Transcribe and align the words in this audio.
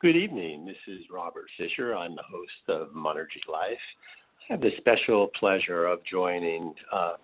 Good 0.00 0.14
evening. 0.14 0.64
This 0.64 0.76
is 0.86 1.00
Robert 1.10 1.46
Fisher. 1.56 1.96
I'm 1.96 2.14
the 2.14 2.22
host 2.30 2.52
of 2.68 2.94
Monergy 2.94 3.44
Life. 3.50 3.76
I 4.48 4.52
have 4.52 4.60
the 4.60 4.70
special 4.76 5.26
pleasure 5.40 5.86
of 5.86 5.98
joining 6.04 6.72
uh, 6.92 7.14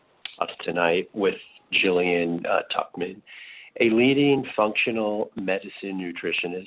us 0.40 0.50
tonight 0.64 1.08
with 1.14 1.36
Jillian 1.72 2.44
uh, 2.44 2.62
Tuchman, 2.76 3.22
a 3.80 3.90
leading 3.90 4.44
functional 4.56 5.30
medicine 5.36 5.72
nutritionist, 6.00 6.66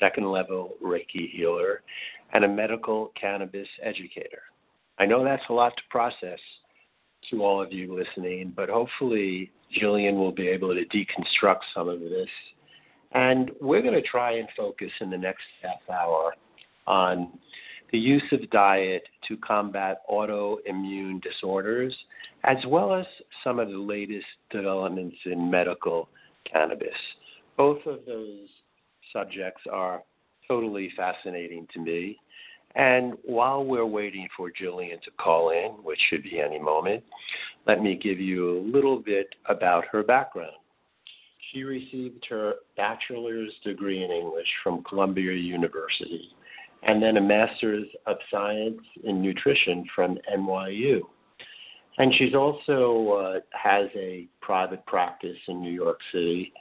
second 0.00 0.28
level 0.28 0.74
Reiki 0.84 1.30
healer, 1.30 1.82
and 2.32 2.44
a 2.44 2.48
medical 2.48 3.12
cannabis 3.14 3.68
educator. 3.80 4.42
I 4.98 5.06
know 5.06 5.22
that's 5.22 5.44
a 5.50 5.52
lot 5.52 5.76
to 5.76 5.82
process 5.88 6.40
to 7.30 7.44
all 7.44 7.62
of 7.62 7.72
you 7.72 7.96
listening, 7.96 8.52
but 8.56 8.68
hopefully 8.68 9.52
Jillian 9.80 10.14
will 10.14 10.32
be 10.32 10.48
able 10.48 10.74
to 10.74 10.84
deconstruct 10.86 11.60
some 11.72 11.88
of 11.88 12.00
this 12.00 12.28
and 13.14 13.50
we're 13.60 13.82
going 13.82 13.94
to 13.94 14.02
try 14.02 14.32
and 14.32 14.48
focus 14.56 14.90
in 15.00 15.10
the 15.10 15.18
next 15.18 15.44
half 15.62 15.94
hour 15.94 16.34
on 16.86 17.32
the 17.92 17.98
use 17.98 18.24
of 18.32 18.50
diet 18.50 19.04
to 19.28 19.36
combat 19.36 19.98
autoimmune 20.10 21.22
disorders, 21.22 21.94
as 22.42 22.56
well 22.66 22.92
as 22.92 23.06
some 23.44 23.58
of 23.58 23.68
the 23.68 23.78
latest 23.78 24.26
developments 24.50 25.16
in 25.26 25.50
medical 25.50 26.08
cannabis. 26.50 26.88
Both 27.56 27.86
of 27.86 28.00
those 28.06 28.48
subjects 29.12 29.62
are 29.72 30.02
totally 30.48 30.90
fascinating 30.96 31.68
to 31.72 31.80
me. 31.80 32.18
And 32.74 33.14
while 33.22 33.64
we're 33.64 33.86
waiting 33.86 34.26
for 34.36 34.50
Jillian 34.50 35.00
to 35.02 35.10
call 35.12 35.50
in, 35.50 35.84
which 35.84 36.00
should 36.10 36.24
be 36.24 36.40
any 36.40 36.58
moment, 36.58 37.04
let 37.66 37.80
me 37.80 37.94
give 37.94 38.18
you 38.18 38.58
a 38.58 38.60
little 38.60 38.98
bit 38.98 39.28
about 39.46 39.84
her 39.92 40.02
background. 40.02 40.56
She 41.54 41.62
received 41.62 42.26
her 42.30 42.54
bachelor's 42.76 43.52
degree 43.64 44.02
in 44.02 44.10
English 44.10 44.48
from 44.64 44.82
Columbia 44.82 45.32
University 45.32 46.34
and 46.82 47.02
then 47.02 47.16
a 47.16 47.20
master's 47.20 47.86
of 48.06 48.16
science 48.30 48.80
in 49.04 49.22
nutrition 49.22 49.86
from 49.94 50.18
NYU. 50.36 51.00
And 51.96 52.12
she's 52.18 52.34
also 52.34 53.36
uh, 53.36 53.40
has 53.56 53.88
a 53.94 54.26
private 54.40 54.84
practice 54.84 55.36
in 55.46 55.62
New 55.62 55.72
York 55.72 55.98
City 56.12 56.52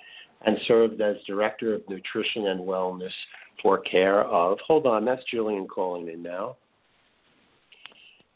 and 0.46 0.58
served 0.68 1.02
as 1.02 1.16
director 1.26 1.74
of 1.74 1.82
nutrition 1.90 2.48
and 2.48 2.60
wellness 2.62 3.12
for 3.62 3.80
care 3.80 4.24
of. 4.26 4.60
Hold 4.68 4.86
on, 4.86 5.06
that's 5.06 5.24
Jillian 5.34 5.68
calling 5.68 6.08
in 6.08 6.22
now. 6.22 6.56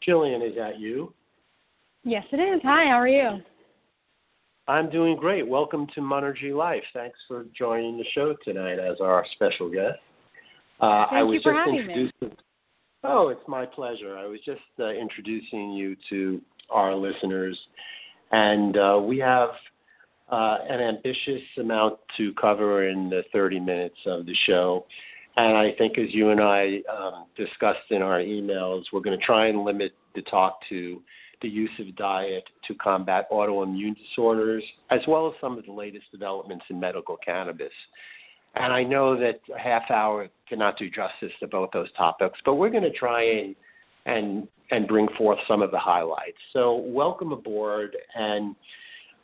Jillian, 0.06 0.46
is 0.46 0.56
that 0.56 0.80
you? 0.80 1.14
Yes, 2.02 2.24
it 2.32 2.36
is. 2.36 2.60
Hi, 2.64 2.86
how 2.86 2.98
are 2.98 3.08
you? 3.08 3.40
I'm 4.68 4.90
doing 4.90 5.16
great. 5.16 5.48
Welcome 5.48 5.86
to 5.94 6.02
Monergy 6.02 6.54
Life. 6.54 6.82
Thanks 6.92 7.18
for 7.26 7.46
joining 7.56 7.96
the 7.96 8.04
show 8.14 8.36
tonight 8.44 8.78
as 8.78 9.00
our 9.00 9.24
special 9.32 9.70
guest. 9.70 9.96
Uh, 10.78 11.06
Thank 11.08 11.12
I 11.12 11.22
was 11.22 11.34
you 11.36 11.40
for 11.42 11.52
just 11.54 11.58
having 11.58 11.80
introducing. 11.80 12.12
Me. 12.20 12.44
Oh, 13.02 13.28
it's 13.28 13.48
my 13.48 13.64
pleasure. 13.64 14.18
I 14.18 14.26
was 14.26 14.40
just 14.44 14.60
uh, 14.78 14.90
introducing 14.90 15.72
you 15.72 15.96
to 16.10 16.42
our 16.68 16.94
listeners, 16.94 17.58
and 18.30 18.76
uh, 18.76 19.00
we 19.02 19.16
have 19.20 19.48
uh, 20.30 20.58
an 20.68 20.80
ambitious 20.80 21.40
amount 21.58 21.98
to 22.18 22.34
cover 22.34 22.90
in 22.90 23.08
the 23.08 23.22
30 23.32 23.60
minutes 23.60 23.96
of 24.04 24.26
the 24.26 24.36
show. 24.46 24.84
And 25.38 25.56
I 25.56 25.72
think, 25.78 25.96
as 25.96 26.12
you 26.12 26.28
and 26.28 26.42
I 26.42 26.80
um, 26.94 27.24
discussed 27.38 27.90
in 27.90 28.02
our 28.02 28.18
emails, 28.18 28.82
we're 28.92 29.00
going 29.00 29.18
to 29.18 29.24
try 29.24 29.46
and 29.46 29.64
limit 29.64 29.92
the 30.14 30.20
talk 30.22 30.58
to 30.68 31.00
the 31.42 31.48
use 31.48 31.70
of 31.78 31.94
diet 31.96 32.44
to 32.66 32.74
combat 32.74 33.30
autoimmune 33.30 33.96
disorders, 33.96 34.64
as 34.90 35.00
well 35.06 35.28
as 35.28 35.34
some 35.40 35.58
of 35.58 35.64
the 35.64 35.72
latest 35.72 36.04
developments 36.10 36.64
in 36.70 36.80
medical 36.80 37.16
cannabis. 37.16 37.72
And 38.54 38.72
I 38.72 38.82
know 38.82 39.18
that 39.18 39.40
a 39.54 39.58
half 39.58 39.90
hour 39.90 40.28
cannot 40.48 40.78
do 40.78 40.88
justice 40.90 41.32
to 41.40 41.46
both 41.46 41.70
those 41.72 41.92
topics, 41.96 42.38
but 42.44 42.54
we're 42.54 42.70
going 42.70 42.82
to 42.84 42.92
try 42.92 43.22
and 43.22 43.56
and 44.06 44.48
and 44.70 44.86
bring 44.86 45.08
forth 45.16 45.38
some 45.46 45.62
of 45.62 45.70
the 45.70 45.78
highlights. 45.78 46.38
So 46.52 46.76
welcome 46.76 47.32
aboard, 47.32 47.96
and 48.14 48.56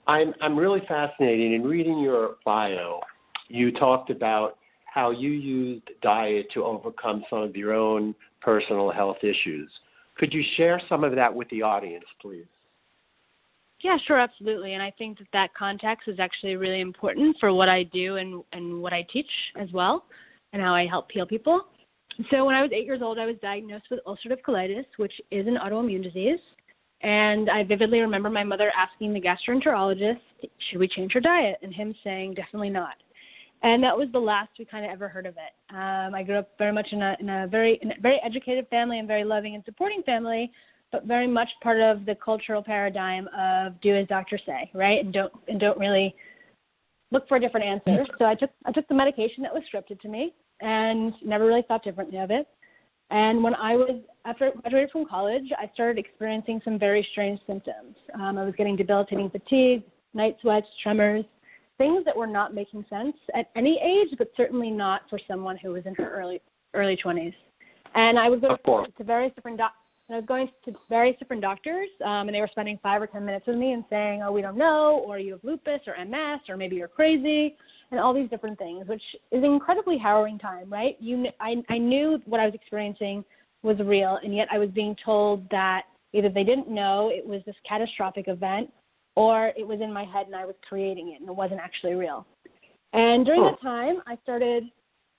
I'm 0.07 0.35
I'm 0.41 0.57
really 0.57 0.83
fascinated 0.87 1.53
in 1.53 1.65
reading 1.65 1.99
your 1.99 2.37
bio. 2.45 3.01
You 3.49 3.73
talked 3.73 4.11
about 4.11 4.59
how 4.85 5.11
you 5.11 5.31
used 5.31 5.91
diet 6.03 6.47
to 6.55 6.65
overcome 6.65 7.25
some 7.29 7.41
of 7.41 7.57
your 7.57 7.73
own 7.73 8.15
personal 8.41 8.93
health 8.93 9.19
issues. 9.23 9.71
Could 10.17 10.33
you 10.33 10.43
share 10.57 10.81
some 10.89 11.05
of 11.05 11.15
that 11.17 11.35
with 11.35 11.49
the 11.51 11.63
audience, 11.63 12.05
please? 12.21 12.47
Yeah, 13.81 13.99
sure, 14.07 14.19
absolutely. 14.19 14.75
And 14.75 14.83
I 14.83 14.93
think 14.97 15.19
that 15.19 15.27
that 15.33 15.55
context 15.55 16.09
is 16.09 16.19
actually 16.19 16.57
really 16.57 16.81
important 16.81 17.37
for 17.39 17.53
what 17.53 17.69
I 17.69 17.83
do 17.83 18.17
and, 18.17 18.43
and 18.53 18.81
what 18.81 18.93
I 18.93 19.07
teach 19.13 19.31
as 19.61 19.71
well, 19.73 20.07
and 20.53 20.63
how 20.63 20.75
I 20.75 20.87
help 20.87 21.11
heal 21.11 21.27
people. 21.27 21.63
So 22.31 22.45
when 22.45 22.55
I 22.55 22.63
was 22.63 22.71
eight 22.73 22.87
years 22.87 23.03
old, 23.03 23.19
I 23.19 23.27
was 23.27 23.37
diagnosed 23.43 23.87
with 23.91 24.01
ulcerative 24.07 24.41
colitis, 24.47 24.87
which 24.97 25.13
is 25.31 25.47
an 25.47 25.59
autoimmune 25.63 26.03
disease. 26.03 26.39
And 27.03 27.51
I 27.51 27.65
vividly 27.65 28.01
remember 28.01 28.31
my 28.31 28.45
mother 28.45 28.73
asking 28.75 29.13
the 29.13 29.21
gastroenterologist, 29.21 30.21
should 30.71 30.79
we 30.79 30.89
change 30.89 31.13
her 31.13 31.21
diet? 31.21 31.59
And 31.63 31.75
him 31.75 31.95
saying, 32.03 32.35
definitely 32.35 32.71
not 32.71 32.95
and 33.65 33.83
that 33.83 33.97
was 33.97 34.09
the 34.13 34.19
last 34.19 34.51
we 34.59 34.67
kind 34.67 34.85
of 34.85 34.93
ever 34.93 35.09
heard 35.09 35.25
of 35.25 35.35
it. 35.37 35.75
Um, 35.75 36.15
I 36.15 36.23
grew 36.23 36.39
up 36.39 36.51
very 36.59 36.73
much 36.73 36.89
in 36.93 37.03
a 37.03 37.17
in 37.19 37.29
a 37.31 37.49
very 37.49 37.79
in 37.83 37.91
a 37.93 37.95
very 38.01 38.21
educated 38.25 38.69
family 38.69 38.99
and 38.99 39.09
very 39.09 39.25
loving 39.25 39.55
and 39.55 39.65
supporting 39.65 40.03
family, 40.03 40.53
but 40.93 41.07
very 41.07 41.27
much 41.27 41.49
part 41.63 41.81
of 41.81 42.05
the 42.05 42.15
cultural 42.15 42.63
paradigm 42.63 43.27
of 43.37 43.81
do 43.81 43.97
as 43.97 44.07
doctors 44.07 44.43
say, 44.47 44.71
right, 44.75 45.03
and 45.03 45.15
don't 45.15 45.33
and 45.49 45.59
don't 45.59 45.79
really 45.79 46.15
look 47.11 47.27
for 47.27 47.39
a 47.39 47.41
different 47.41 47.67
answers. 47.67 48.07
So 48.19 48.27
I 48.27 48.35
took 48.35 48.51
I 48.67 48.73
took 48.73 48.87
the 48.87 48.95
medication 48.95 49.43
that 49.43 49.55
was 49.55 49.63
scripted 49.73 49.99
to 50.03 50.09
me 50.09 50.35
and 50.61 51.15
never 51.25 51.47
really 51.47 51.65
thought 51.67 51.83
differently 51.83 52.19
of 52.19 52.31
it. 52.31 52.47
And 53.11 53.43
when 53.43 53.55
I 53.55 53.77
was 53.77 54.03
after 54.27 54.49
I 54.49 54.51
graduated 54.61 54.91
from 54.91 55.07
college, 55.07 55.51
I 55.59 55.71
started 55.73 55.99
experiencing 55.99 56.61
some 56.65 56.79
very 56.79 57.07
strange 57.13 57.41
symptoms. 57.47 57.97
Um, 58.21 58.37
I 58.37 58.45
was 58.45 58.55
getting 58.59 58.77
debilitating 58.77 59.31
fatigue, 59.31 59.85
night 60.13 60.37
sweats, 60.43 60.67
tremors, 60.83 61.25
things 61.79 62.05
that 62.05 62.17
were 62.17 62.27
not 62.27 62.55
making 62.55 62.85
sense 62.89 63.17
at 63.35 63.51
any 63.57 63.81
age, 63.83 64.15
but 64.19 64.31
certainly 64.37 64.71
not 64.71 65.03
for 65.11 65.19
someone 65.27 65.57
who 65.57 65.71
was 65.71 65.87
in 65.87 65.95
her 65.97 66.11
early 66.11 66.41
early 66.75 66.97
20s. 66.97 67.35
And 67.95 68.19
I 68.19 68.29
was 68.29 68.41
going 68.41 68.93
to 68.97 69.05
various 69.05 69.33
different 69.35 69.59
doc- 69.59 69.75
I 70.11 70.17
was 70.17 70.25
going 70.27 70.51
to 70.67 70.73
various 70.91 71.19
different 71.19 71.41
doctors, 71.41 71.89
um, 72.05 72.29
and 72.29 72.35
they 72.35 72.41
were 72.41 72.49
spending 72.49 72.79
five 72.83 73.01
or 73.01 73.07
ten 73.07 73.25
minutes 73.25 73.47
with 73.47 73.57
me 73.57 73.73
and 73.73 73.85
saying, 73.89 74.23
"Oh, 74.23 74.33
we 74.33 74.43
don't 74.43 74.57
know," 74.57 75.03
or 75.07 75.19
"You 75.19 75.33
have 75.33 75.45
lupus," 75.45 75.81
or 75.87 75.95
MS, 75.95 76.41
or 76.49 76.57
maybe 76.59 76.77
you're 76.77 76.89
crazy, 76.89 77.57
and 77.91 77.99
all 77.99 78.13
these 78.13 78.29
different 78.29 78.59
things, 78.59 78.87
which 78.87 79.03
is 79.31 79.43
an 79.43 79.45
incredibly 79.45 79.97
harrowing 79.97 80.39
time, 80.39 80.69
right? 80.71 80.97
You, 81.01 81.29
I, 81.41 81.63
I 81.71 81.79
knew 81.79 82.21
what 82.27 82.41
I 82.41 82.45
was 82.45 82.55
experiencing 82.55 83.25
was 83.63 83.79
real, 83.79 84.19
and 84.23 84.35
yet 84.35 84.49
I 84.51 84.59
was 84.59 84.69
being 84.71 84.95
told 85.03 85.49
that 85.51 85.85
either 86.13 86.29
they 86.29 86.45
didn't 86.45 86.69
know 86.69 87.11
it 87.13 87.27
was 87.27 87.41
this 87.47 87.57
catastrophic 87.67 88.29
event, 88.29 88.71
or 89.17 89.53
it 89.57 89.67
was 89.67 89.81
in 89.81 89.93
my 89.93 90.05
head 90.05 90.27
and 90.27 90.37
I 90.37 90.45
was 90.45 90.55
creating 90.69 91.11
it 91.11 91.21
and 91.21 91.29
it 91.29 91.35
wasn't 91.35 91.61
actually 91.61 91.95
real. 91.95 92.27
And 92.93 93.25
during 93.27 93.43
that 93.43 93.61
time, 93.61 93.97
I 94.07 94.17
started 94.23 94.65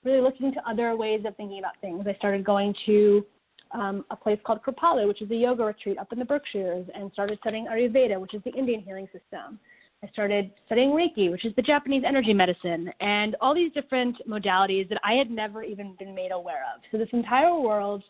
really 0.04 0.20
looking 0.20 0.52
to 0.54 0.68
other 0.68 0.96
ways 0.96 1.22
of 1.26 1.36
thinking 1.36 1.58
about 1.58 1.78
things. 1.80 2.06
I 2.06 2.14
started 2.14 2.44
going 2.44 2.74
to 2.86 3.26
um, 3.72 4.04
a 4.10 4.16
place 4.16 4.38
called 4.44 4.60
Kripalu, 4.62 5.06
which 5.08 5.20
is 5.20 5.30
a 5.30 5.34
yoga 5.34 5.64
retreat 5.64 5.98
up 5.98 6.12
in 6.12 6.18
the 6.18 6.24
Berkshires, 6.24 6.86
and 6.94 7.12
started 7.12 7.38
studying 7.40 7.66
Ayurveda, 7.66 8.18
which 8.20 8.34
is 8.34 8.42
the 8.44 8.52
Indian 8.52 8.80
healing 8.80 9.06
system. 9.06 9.58
I 10.04 10.08
started 10.08 10.52
studying 10.66 10.90
Reiki, 10.90 11.30
which 11.30 11.44
is 11.44 11.54
the 11.56 11.62
Japanese 11.62 12.04
energy 12.06 12.32
medicine, 12.32 12.90
and 13.00 13.34
all 13.40 13.54
these 13.54 13.72
different 13.72 14.16
modalities 14.28 14.88
that 14.88 15.00
I 15.02 15.14
had 15.14 15.30
never 15.30 15.62
even 15.62 15.96
been 15.98 16.14
made 16.14 16.32
aware 16.32 16.64
of. 16.74 16.82
So 16.92 16.98
this 16.98 17.08
entire 17.12 17.58
world 17.58 18.04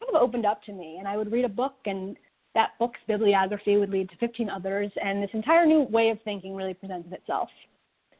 kind 0.00 0.14
of 0.14 0.22
opened 0.22 0.46
up 0.46 0.62
to 0.64 0.72
me, 0.72 0.96
and 0.98 1.08
I 1.08 1.16
would 1.16 1.32
read 1.32 1.44
a 1.44 1.48
book 1.48 1.74
and 1.86 2.16
that 2.54 2.70
book's 2.78 3.00
bibliography 3.06 3.76
would 3.76 3.90
lead 3.90 4.10
to 4.10 4.16
15 4.16 4.50
others, 4.50 4.90
and 5.02 5.22
this 5.22 5.30
entire 5.32 5.66
new 5.66 5.82
way 5.82 6.10
of 6.10 6.18
thinking 6.24 6.54
really 6.54 6.74
presented 6.74 7.12
itself. 7.12 7.48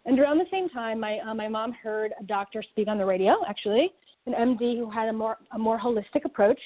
And 0.07 0.19
around 0.19 0.39
the 0.39 0.47
same 0.51 0.69
time, 0.69 1.01
my 1.01 1.19
uh, 1.19 1.35
my 1.35 1.49
mom 1.49 1.73
heard 1.73 2.13
a 2.19 2.25
doctor 2.25 2.63
speak 2.63 2.89
on 2.89 2.99
the 2.99 3.05
radio, 3.05 3.37
actually, 3.49 3.93
an 4.27 4.33
MD 4.33 4.79
who 4.79 4.91
had 4.91 5.09
a 5.09 5.13
more 5.13 5.37
a 5.53 5.59
more 5.59 5.79
holistic 5.79 6.25
approach, 6.25 6.61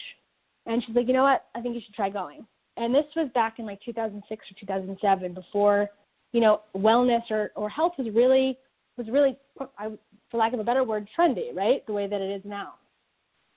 and 0.67 0.83
she's 0.85 0.95
like, 0.95 1.09
you 1.09 1.15
know 1.15 1.25
what, 1.25 1.47
I 1.55 1.61
think 1.61 1.75
you 1.75 1.81
should 1.85 1.95
try 1.95 2.11
going. 2.11 2.47
And 2.77 2.95
this 2.95 3.07
was 3.17 3.29
back 3.35 3.59
in 3.59 3.67
like 3.67 3.81
2006 3.85 4.29
or 4.31 4.61
2007, 4.61 5.35
before 5.35 5.89
you 6.33 6.41
know 6.41 6.61
wellness 6.77 7.23
or 7.31 7.51
or 7.57 7.69
health 7.69 7.93
was 7.99 8.09
really 8.15 8.57
was 8.97 9.09
really, 9.11 9.37
for 9.57 10.39
lack 10.39 10.53
of 10.53 10.61
a 10.61 10.65
better 10.65 10.85
word, 10.85 11.09
trendy, 11.19 11.55
right? 11.55 11.85
The 11.87 11.93
way 11.93 12.07
that 12.07 12.21
it 12.21 12.31
is 12.31 12.43
now. 12.45 12.75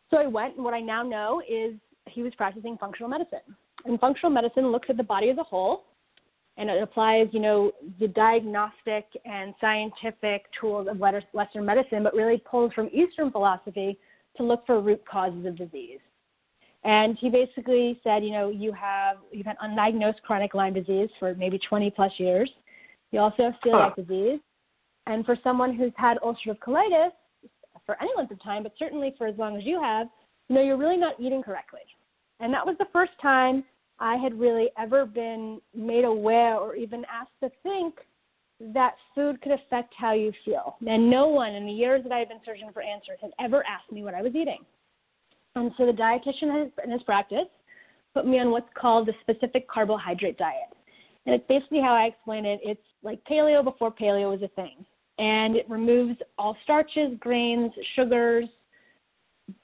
So 0.10 0.18
I 0.18 0.26
went, 0.26 0.56
and 0.56 0.64
what 0.64 0.74
I 0.74 0.80
now 0.80 1.04
know 1.04 1.42
is 1.48 1.74
he 2.10 2.24
was 2.24 2.34
practicing 2.36 2.78
functional 2.78 3.10
medicine. 3.10 3.56
And 3.86 4.00
functional 4.00 4.32
medicine 4.32 4.72
looks 4.72 4.90
at 4.90 4.98
the 4.98 5.04
body 5.04 5.30
as 5.30 5.38
a 5.38 5.44
whole, 5.44 5.86
and 6.58 6.70
it 6.70 6.82
applies, 6.82 7.28
you 7.32 7.40
know, 7.40 7.72
the 8.00 8.08
diagnostic 8.08 9.06
and 9.26 9.54
scientific 9.62 10.46
tools 10.60 10.88
of 10.90 10.98
Western 11.00 11.66
medicine, 11.66 12.04
but 12.04 12.14
really 12.14 12.42
pulls 12.50 12.74
from 12.74 12.90
Eastern 12.92 13.32
philosophy 13.32 13.98
to 14.38 14.44
look 14.44 14.66
for 14.66 14.82
root 14.82 15.04
causes 15.10 15.46
of 15.46 15.56
disease. 15.56 16.00
And 16.84 17.18
he 17.20 17.30
basically 17.30 18.00
said, 18.04 18.24
you 18.24 18.32
know, 18.32 18.50
you 18.50 18.72
have 18.72 19.18
you've 19.32 19.46
had 19.46 19.58
undiagnosed 19.58 20.22
chronic 20.24 20.54
Lyme 20.54 20.74
disease 20.74 21.10
for 21.20 21.36
maybe 21.36 21.60
20 21.60 21.92
plus 21.92 22.12
years. 22.18 22.50
You 23.12 23.20
also 23.20 23.44
have 23.44 23.54
celiac 23.66 23.94
huh. 23.96 24.02
disease. 24.04 24.40
And 25.06 25.26
for 25.26 25.38
someone 25.44 25.76
who's 25.76 25.94
had 25.96 26.18
ulcerative 26.20 26.60
colitis 26.60 27.12
for 27.86 28.02
any 28.02 28.12
length 28.16 28.32
of 28.32 28.42
time, 28.44 28.64
but 28.64 28.74
certainly 28.78 29.16
for 29.18 29.28
as 29.28 29.38
long 29.38 29.58
as 29.58 29.64
you 29.64 29.82
have, 29.82 30.08
you 30.50 30.56
know, 30.56 30.62
you're 30.62 30.78
really 30.78 30.98
not 30.98 31.20
eating 31.20 31.42
correctly. 31.42 31.82
And 32.40 32.54
that 32.54 32.66
was 32.66 32.76
the 32.78 32.88
first 32.94 33.14
time 33.22 33.64
I 34.00 34.16
had 34.16 34.40
really 34.40 34.70
ever 34.78 35.06
been 35.06 35.60
made 35.76 36.06
aware 36.06 36.56
or 36.56 36.76
even 36.76 37.04
asked 37.12 37.32
to 37.42 37.50
think 37.64 37.96
that 38.74 38.96
food 39.14 39.42
could 39.42 39.52
affect 39.52 39.94
how 39.98 40.14
you 40.14 40.32
feel. 40.46 40.76
And 40.88 41.10
no 41.10 41.28
one 41.28 41.54
in 41.54 41.66
the 41.66 41.72
years 41.72 42.04
that 42.04 42.12
I 42.12 42.20
had 42.20 42.30
been 42.30 42.42
searching 42.46 42.70
for 42.74 42.82
answers 42.82 43.18
had 43.22 43.32
ever 43.40 43.64
asked 43.66 43.92
me 43.92 44.04
what 44.04 44.14
I 44.14 44.22
was 44.22 44.36
eating. 44.36 44.60
And 45.56 45.72
so 45.78 45.86
the 45.86 45.92
dietitian 45.92 46.70
in 46.84 46.92
his 46.92 47.04
practice 47.04 47.48
put 48.14 48.28
me 48.28 48.40
on 48.40 48.52
what's 48.52 48.70
called 48.80 49.08
the 49.08 49.14
specific 49.22 49.68
carbohydrate 49.68 50.38
diet. 50.38 50.76
And 51.26 51.36
it's 51.36 51.48
basically 51.48 51.82
how 51.82 51.94
I 51.94 52.06
explain 52.06 52.46
it. 52.46 52.60
It's 52.64 52.82
like 53.04 53.24
paleo 53.26 53.64
before 53.64 53.92
paleo 53.92 54.32
was 54.32 54.42
a 54.42 54.48
thing 54.50 54.86
and 55.20 55.56
it 55.56 55.70
removes 55.70 56.18
all 56.38 56.56
starches, 56.64 57.12
grains, 57.20 57.72
sugars, 57.96 58.46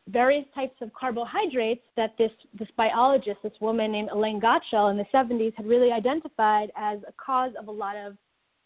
various 0.07 0.45
types 0.53 0.75
of 0.81 0.93
carbohydrates 0.93 1.83
that 1.97 2.15
this, 2.17 2.31
this 2.57 2.67
biologist, 2.77 3.37
this 3.43 3.53
woman 3.59 3.91
named 3.91 4.09
Elaine 4.11 4.39
Gottschall 4.39 4.91
in 4.91 4.97
the 4.97 5.05
70s, 5.13 5.53
had 5.55 5.65
really 5.65 5.91
identified 5.91 6.71
as 6.75 6.99
a 7.07 7.13
cause 7.13 7.51
of 7.59 7.67
a 7.67 7.71
lot 7.71 7.95
of 7.95 8.15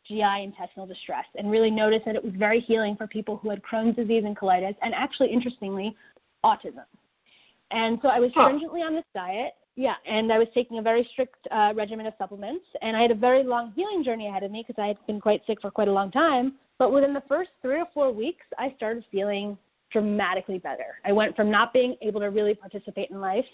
GI 0.07 0.43
intestinal 0.43 0.85
distress 0.85 1.25
and 1.35 1.51
really 1.51 1.71
noticed 1.71 2.05
that 2.05 2.15
it 2.15 2.23
was 2.23 2.33
very 2.35 2.61
healing 2.61 2.95
for 2.95 3.07
people 3.07 3.37
who 3.37 3.49
had 3.49 3.61
Crohn's 3.61 3.95
disease 3.95 4.23
and 4.25 4.37
colitis, 4.37 4.75
and 4.81 4.93
actually, 4.93 5.31
interestingly, 5.31 5.95
autism. 6.43 6.85
And 7.71 7.99
so 8.01 8.07
I 8.07 8.19
was 8.19 8.31
stringently 8.31 8.81
on 8.81 8.95
this 8.95 9.03
diet, 9.13 9.53
yeah, 9.75 9.93
and 10.09 10.31
I 10.31 10.39
was 10.39 10.47
taking 10.55 10.79
a 10.79 10.81
very 10.81 11.07
strict 11.11 11.35
uh, 11.51 11.71
regimen 11.75 12.07
of 12.07 12.13
supplements, 12.17 12.65
and 12.81 12.97
I 12.97 13.01
had 13.01 13.11
a 13.11 13.15
very 13.15 13.43
long 13.43 13.73
healing 13.75 14.03
journey 14.03 14.27
ahead 14.27 14.43
of 14.43 14.51
me 14.51 14.65
because 14.67 14.81
I 14.81 14.87
had 14.87 14.97
been 15.05 15.21
quite 15.21 15.41
sick 15.45 15.61
for 15.61 15.69
quite 15.69 15.87
a 15.87 15.91
long 15.91 16.09
time. 16.09 16.53
But 16.79 16.91
within 16.91 17.13
the 17.13 17.23
first 17.27 17.51
three 17.61 17.79
or 17.79 17.85
four 17.93 18.11
weeks, 18.11 18.45
I 18.57 18.73
started 18.75 19.03
feeling 19.11 19.57
dramatically 19.91 20.57
better. 20.57 20.99
I 21.05 21.11
went 21.11 21.35
from 21.35 21.49
not 21.49 21.73
being 21.73 21.95
able 22.01 22.19
to 22.19 22.27
really 22.27 22.53
participate 22.53 23.09
in 23.09 23.21
life 23.21 23.45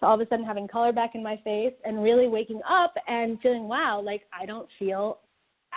to 0.00 0.06
all 0.06 0.14
of 0.14 0.20
a 0.20 0.28
sudden 0.28 0.44
having 0.44 0.68
color 0.68 0.92
back 0.92 1.14
in 1.14 1.22
my 1.22 1.40
face 1.42 1.72
and 1.84 2.02
really 2.02 2.28
waking 2.28 2.60
up 2.68 2.94
and 3.06 3.40
feeling, 3.40 3.68
wow, 3.68 4.00
like 4.00 4.22
I 4.38 4.46
don't 4.46 4.68
feel 4.78 5.18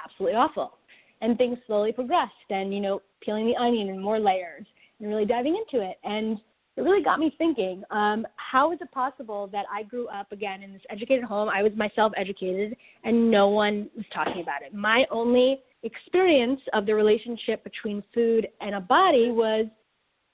absolutely 0.04 0.38
awful. 0.38 0.78
And 1.22 1.38
things 1.38 1.58
slowly 1.68 1.92
progressed 1.92 2.34
and, 2.50 2.74
you 2.74 2.82
know, 2.82 3.02
peeling 3.22 3.46
the 3.46 3.56
onion 3.56 3.90
and 3.90 4.02
more 4.02 4.20
layers 4.20 4.66
and 5.00 5.08
really 5.08 5.26
diving 5.26 5.56
into 5.56 5.86
it. 5.86 5.98
And 6.04 6.40
it 6.78 6.82
really 6.82 7.04
got 7.04 7.20
me 7.20 7.34
thinking 7.38 7.84
um, 7.92 8.26
how 8.38 8.72
is 8.72 8.80
it 8.82 8.92
possible 8.92 9.48
that 9.52 9.66
I 9.72 9.84
grew 9.84 10.08
up 10.08 10.32
again 10.32 10.64
in 10.64 10.74
this 10.74 10.82
educated 10.90 11.24
home? 11.24 11.50
I 11.50 11.62
was 11.62 11.72
myself 11.76 12.14
educated 12.16 12.76
and 13.04 13.30
no 13.30 13.50
one 13.50 13.90
was 13.96 14.06
talking 14.14 14.42
about 14.42 14.62
it. 14.64 14.74
My 14.74 15.06
only 15.12 15.60
experience 15.84 16.62
of 16.74 16.86
the 16.86 16.96
relationship 16.96 17.64
between 17.64 18.04
food 18.14 18.48
and 18.62 18.76
a 18.76 18.80
body 18.80 19.32
was 19.32 19.66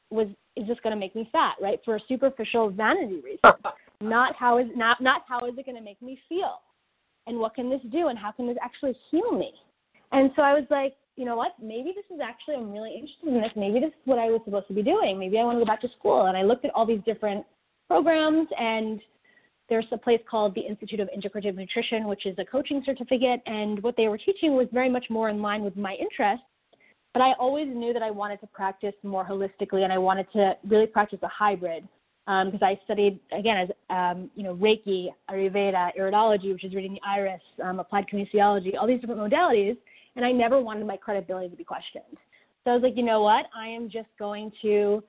was 0.10 0.28
is 0.56 0.68
this 0.68 0.78
going 0.84 0.96
to 0.96 1.00
make 1.00 1.16
me 1.16 1.30
fat 1.32 1.56
right 1.62 1.80
for 1.86 1.96
a 1.96 2.00
superficial 2.08 2.70
vanity 2.70 3.22
reason. 3.24 3.40
Not 4.02 4.36
how 4.36 4.58
is 4.58 4.68
not 4.76 5.02
not 5.02 5.24
how 5.28 5.46
is 5.46 5.58
it 5.58 5.66
going 5.66 5.78
to 5.78 5.84
make 5.84 6.02
me 6.02 6.20
feel? 6.30 6.62
And 7.26 7.40
what 7.40 7.56
can 7.56 7.70
this 7.70 7.82
do? 7.92 8.08
And 8.08 8.18
how 8.18 8.32
can 8.32 8.48
this 8.48 8.58
actually 8.64 8.96
heal 9.12 9.32
me? 9.32 9.52
And 10.12 10.32
so 10.36 10.42
i 10.42 10.54
was 10.54 10.66
like 10.70 10.96
you 11.16 11.26
know 11.26 11.36
what? 11.36 11.54
Maybe 11.60 11.94
this 11.96 12.06
is 12.14 12.22
actually 12.24 12.56
i'm 12.56 12.72
really 12.72 12.94
interested 12.94 13.28
in 13.28 13.42
this. 13.42 13.52
Maybe 13.56 13.80
this 13.80 13.90
is 13.90 14.06
what 14.06 14.20
i 14.20 14.26
was 14.26 14.42
supposed 14.46 14.68
to 14.68 14.74
be 14.74 14.84
doing. 14.84 15.20
Maybe 15.20 15.38
i 15.38 15.44
want 15.44 15.58
to 15.58 15.62
go 15.62 15.66
back 15.66 15.82
to 15.82 15.90
school. 16.00 16.28
And 16.28 16.38
i 16.38 16.44
looked 16.44 16.66
at 16.66 16.72
all 16.74 16.86
these 16.86 17.02
different 17.06 17.46
programs 17.90 18.48
and 18.60 19.02
there's 19.70 19.86
a 19.92 19.98
place 19.98 20.22
called 20.30 20.56
the 20.56 20.62
Institute 20.62 21.00
of 21.00 21.10
Integrative 21.10 21.56
Nutrition, 21.56 22.08
which 22.08 22.26
is 22.26 22.38
a 22.40 22.46
coaching 22.46 22.82
certificate, 22.86 23.42
and 23.46 23.82
what 23.84 23.96
they 23.98 24.08
were 24.08 24.18
teaching 24.18 24.56
was 24.56 24.68
very 24.72 24.90
much 24.90 25.06
more 25.10 25.30
in 25.30 25.42
line 25.42 25.64
with 25.64 25.76
my 25.76 25.94
interests. 25.96 26.46
But 27.14 27.22
I 27.22 27.34
always 27.34 27.68
knew 27.68 27.94
that 27.94 28.04
I 28.04 28.12
wanted 28.12 28.40
to 28.42 28.48
practice 28.48 28.94
more 29.04 29.26
holistically, 29.26 29.84
and 29.84 29.92
I 29.92 29.98
wanted 29.98 30.28
to 30.34 30.56
really 30.68 30.88
practice 30.88 31.20
a 31.24 31.28
hybrid 31.28 31.88
because 32.26 32.62
um, 32.62 32.68
I 32.68 32.78
studied 32.84 33.20
again 33.32 33.58
as 33.58 33.70
um, 33.90 34.30
you 34.36 34.44
know 34.44 34.56
Reiki, 34.56 35.08
Ayurveda, 35.30 35.92
iridology, 35.98 36.52
which 36.52 36.66
is 36.66 36.76
reading 36.76 36.94
the 36.94 37.02
iris, 37.08 37.42
um, 37.64 37.80
applied 37.80 38.06
kinesiology, 38.12 38.78
all 38.78 38.86
these 38.86 39.00
different 39.00 39.22
modalities, 39.22 39.78
and 40.16 40.26
I 40.26 40.32
never 40.32 40.62
wanted 40.62 40.86
my 40.86 40.98
credibility 40.98 41.50
to 41.50 41.56
be 41.56 41.64
questioned. 41.64 42.04
So 42.64 42.72
I 42.72 42.74
was 42.74 42.84
like, 42.84 42.98
you 42.98 43.04
know 43.04 43.22
what? 43.22 43.46
I 43.56 43.68
am 43.68 43.90
just 43.90 44.10
going 44.20 44.52
to 44.62 45.02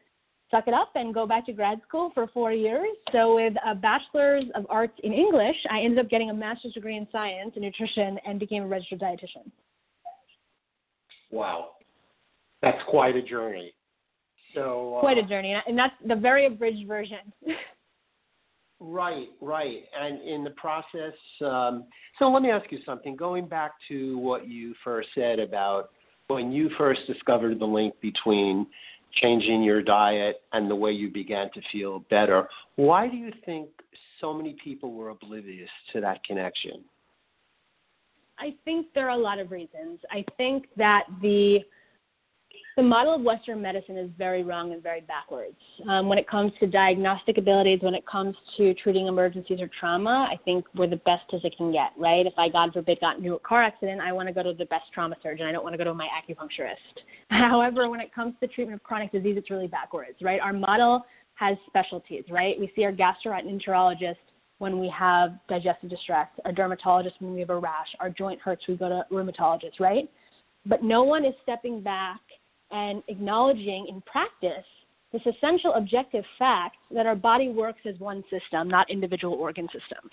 suck 0.51 0.69
it 0.69 0.75
up 0.75 0.93
and 0.95 1.13
go 1.13 1.27
back 1.27 1.47
to 1.47 1.53
grad 1.53 1.81
school 1.87 2.11
for 2.15 2.29
four 2.29 2.53
years. 2.53 2.89
So, 3.13 3.35
with 3.35 3.55
a 3.67 3.75
bachelor's 3.75 4.45
of 4.55 4.65
arts 4.71 4.95
in 5.03 5.13
English, 5.13 5.57
I 5.71 5.81
ended 5.81 5.99
up 5.99 6.09
getting 6.09 6.31
a 6.31 6.35
master's 6.35 6.73
degree 6.73 6.97
in 6.97 7.07
science 7.11 7.53
and 7.55 7.65
nutrition 7.65 8.19
and 8.27 8.39
became 8.39 8.63
a 8.63 8.67
registered 8.67 9.01
dietitian. 9.01 9.51
Wow, 11.31 11.71
that's 12.63 12.79
quite 12.89 13.17
a 13.17 13.23
journey. 13.23 13.73
So 14.55 14.97
uh, 14.97 15.01
quite 15.01 15.19
a 15.19 15.23
journey, 15.23 15.55
and 15.67 15.79
that's 15.79 15.95
the 16.07 16.17
very 16.17 16.47
abridged 16.47 16.87
version. 16.87 17.33
right, 18.81 19.29
right, 19.41 19.83
and 19.99 20.21
in 20.23 20.45
the 20.45 20.51
process. 20.51 21.15
Um, 21.45 21.85
so 22.19 22.29
let 22.31 22.43
me 22.43 22.51
ask 22.51 22.71
you 22.73 22.79
something. 22.85 23.15
Going 23.17 23.47
back 23.47 23.73
to 23.89 24.19
what 24.19 24.49
you 24.49 24.75
first 24.83 25.09
said 25.15 25.39
about 25.39 25.91
when 26.29 26.53
you 26.53 26.71
first 26.77 27.01
discovered 27.07 27.59
the 27.59 27.67
link 27.67 27.95
between 28.01 28.67
changing 29.15 29.63
your 29.63 29.83
diet 29.83 30.43
and 30.53 30.71
the 30.71 30.77
way 30.77 30.93
you 30.93 31.11
began 31.11 31.51
to 31.53 31.61
feel 31.73 32.01
better. 32.11 32.49
Why 32.77 33.09
do 33.09 33.17
you 33.17 33.33
think 33.45 33.69
so 34.21 34.33
many 34.35 34.57
people 34.63 34.93
were 34.93 35.11
oblivious 35.11 35.71
to 35.93 36.01
that 36.01 36.23
connection? 36.25 36.85
I 38.39 38.55
think 38.65 38.87
there 38.95 39.07
are 39.07 39.19
a 39.19 39.23
lot 39.23 39.39
of 39.39 39.51
reasons. 39.51 39.99
I 40.11 40.25
think 40.37 40.67
that 40.77 41.05
the 41.21 41.61
the 42.77 42.83
model 42.83 43.15
of 43.15 43.23
Western 43.23 43.61
medicine 43.61 43.99
is 43.99 44.09
very 44.17 44.45
wrong 44.45 44.73
and 44.73 44.83
very 44.83 45.01
backwards. 45.01 45.57
Um, 45.89 46.09
when 46.09 46.17
it 46.17 46.29
comes 46.29 46.53
to 46.61 46.67
diagnostic 46.67 47.37
abilities, 47.37 47.81
when 47.83 47.95
it 47.95 48.07
comes 48.07 48.37
to 48.57 48.73
treating 48.75 49.07
emergencies 49.09 49.61
or 49.61 49.69
trauma, 49.81 50.29
I 50.31 50.37
think 50.45 50.65
we're 50.77 50.87
the 50.87 50.97
best 50.97 51.25
as 51.33 51.41
it 51.45 51.57
can 51.57 51.73
get, 51.73 51.91
right? 51.99 52.25
If 52.25 52.35
I, 52.39 52.49
God 52.49 52.73
forbid, 52.73 53.01
got 53.01 53.19
into 53.19 53.35
a 53.35 53.39
car 53.41 53.63
accident, 53.63 54.01
I 54.01 54.13
want 54.13 54.29
to 54.29 54.35
go 54.35 54.43
to 54.43 54.55
the 54.55 54.67
best 54.67 54.85
trauma 54.95 55.17
surgeon. 55.23 55.47
I 55.47 55.53
don't 55.53 55.65
want 55.65 55.75
to 55.75 55.79
go 55.79 55.85
to 55.85 55.95
my 55.95 56.07
acupuncturist. 56.07 57.03
However, 57.31 57.91
when 57.91 58.01
it 58.01 58.15
comes 58.15 58.35
to 58.41 58.47
treatment 58.47 58.81
of 58.81 58.85
chronic 58.85 59.11
disease, 59.11 59.37
it's 59.37 59.51
really 59.51 59.67
backwards, 59.67 60.19
right? 60.23 60.41
Our 60.41 60.53
model 60.53 61.05
has 61.35 61.57
specialties, 61.67 62.25
right? 62.31 62.59
We 62.59 62.71
see 62.77 62.85
our 62.85 62.93
gastroenterologist 62.93 64.17
when 64.59 64.81
we 64.81 64.89
have 64.97 65.39
digestive 65.49 65.91
distress, 65.91 66.29
our 66.45 66.53
dermatologist 66.53 67.17
when 67.21 67.33
we 67.33 67.41
have 67.41 67.51
a 67.51 67.59
rash, 67.59 67.89
our 68.01 68.11
joint 68.11 68.41
hurts, 68.41 68.63
we 68.69 68.77
go 68.77 68.89
to 68.89 69.05
rheumatologist, 69.11 69.79
right? 69.81 70.09
But 70.67 70.83
no 70.83 71.05
one 71.05 71.25
is 71.25 71.35
stepping 71.43 71.81
back 71.81 72.21
and 72.71 73.03
acknowledging 73.09 73.87
in 73.89 74.01
practice 74.03 74.65
this 75.13 75.23
essential 75.25 75.75
objective 75.75 76.25
fact 76.39 76.77
that 76.91 77.07
our 77.07 77.17
body 77.17 77.49
works 77.49 77.81
as 77.87 77.99
one 77.99 78.23
system, 78.31 78.69
not 78.69 78.91
individual 78.91 79.35
organ 79.35 79.67
systems, 79.67 80.13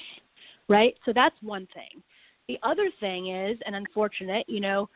right? 0.69 0.95
So 1.05 1.11
that's 1.13 1.35
one 1.41 1.67
thing. 1.73 2.01
The 2.47 2.57
other 2.63 2.89
thing 2.99 3.35
is, 3.35 3.57
and 3.65 3.75
unfortunate, 3.75 4.45
you 4.47 4.61
know, 4.61 4.89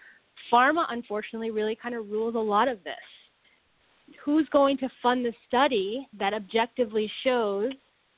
pharma 0.51 0.85
unfortunately 0.89 1.51
really 1.51 1.75
kind 1.75 1.95
of 1.95 2.09
rules 2.09 2.35
a 2.35 2.39
lot 2.39 2.67
of 2.67 2.83
this. 2.83 2.95
Who's 4.23 4.47
going 4.51 4.77
to 4.77 4.89
fund 5.03 5.25
the 5.25 5.33
study 5.47 6.07
that 6.17 6.33
objectively 6.33 7.11
shows 7.23 7.71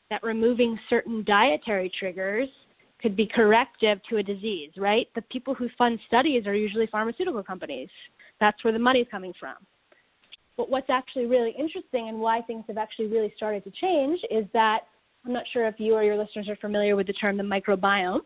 that 0.10 0.22
removing 0.24 0.78
certain 0.90 1.24
dietary 1.24 1.92
triggers 1.98 2.50
could 3.02 3.16
be 3.16 3.26
corrective 3.26 4.00
to 4.10 4.18
a 4.18 4.24
disease, 4.24 4.72
right? 4.78 5.08
The 5.16 5.24
people 5.24 5.56
who 5.56 5.68
fund 5.78 6.00
studies 6.08 6.46
are 6.46 6.54
usually 6.54 6.88
pharmaceutical 6.88 7.44
companies. 7.44 7.90
That's 8.42 8.62
where 8.64 8.74
the 8.74 8.80
money's 8.80 9.08
coming 9.10 9.34
from. 9.40 9.56
But 10.58 10.70
what's 10.70 10.90
actually 10.90 11.28
really 11.28 11.56
interesting 11.58 12.10
and 12.10 12.20
why 12.20 12.42
things 12.42 12.66
have 12.68 12.78
actually 12.78 13.08
really 13.08 13.32
started 13.38 13.64
to 13.64 13.72
change 13.72 14.20
is 14.30 14.46
that 14.52 14.82
I'm 15.26 15.32
not 15.32 15.44
sure 15.54 15.68
if 15.68 15.76
you 15.80 15.94
or 15.94 16.04
your 16.04 16.18
listeners 16.18 16.50
are 16.50 16.56
familiar 16.58 16.96
with 16.98 17.08
the 17.08 17.14
term 17.14 17.38
the 17.38 17.44
microbiome. 17.44 18.20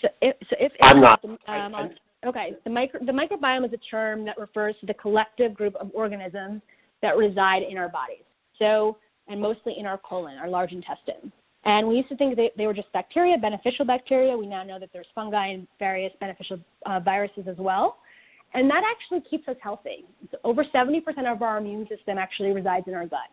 So 0.00 0.08
if, 0.22 0.36
so 0.48 0.56
if, 0.58 0.72
I'm 0.82 1.00
not. 1.00 1.22
Um, 1.46 1.90
okay, 2.24 2.54
the, 2.64 2.70
micro, 2.70 3.04
the 3.04 3.12
microbiome 3.12 3.66
is 3.66 3.72
a 3.72 3.90
term 3.90 4.24
that 4.24 4.38
refers 4.38 4.74
to 4.80 4.86
the 4.86 4.94
collective 4.94 5.52
group 5.52 5.74
of 5.76 5.90
organisms 5.92 6.62
that 7.02 7.16
reside 7.16 7.62
in 7.62 7.76
our 7.76 7.88
bodies. 7.88 8.24
So, 8.58 8.96
and 9.28 9.40
mostly 9.40 9.74
in 9.78 9.84
our 9.84 9.98
colon, 9.98 10.38
our 10.38 10.48
large 10.48 10.72
intestine. 10.72 11.32
And 11.64 11.86
we 11.86 11.96
used 11.96 12.08
to 12.08 12.16
think 12.16 12.36
they, 12.36 12.52
they 12.56 12.66
were 12.66 12.74
just 12.74 12.90
bacteria, 12.92 13.36
beneficial 13.36 13.84
bacteria. 13.84 14.36
We 14.36 14.46
now 14.46 14.62
know 14.62 14.78
that 14.78 14.90
there's 14.92 15.06
fungi 15.14 15.48
and 15.48 15.66
various 15.78 16.12
beneficial 16.20 16.58
uh, 16.86 17.00
viruses 17.00 17.44
as 17.48 17.56
well. 17.58 17.98
And 18.54 18.68
that 18.70 18.82
actually 18.90 19.22
keeps 19.28 19.46
us 19.48 19.56
healthy. 19.62 20.04
So 20.30 20.38
over 20.44 20.64
70% 20.64 21.00
of 21.30 21.42
our 21.42 21.58
immune 21.58 21.86
system 21.88 22.18
actually 22.18 22.50
resides 22.50 22.88
in 22.88 22.94
our 22.94 23.06
gut. 23.06 23.30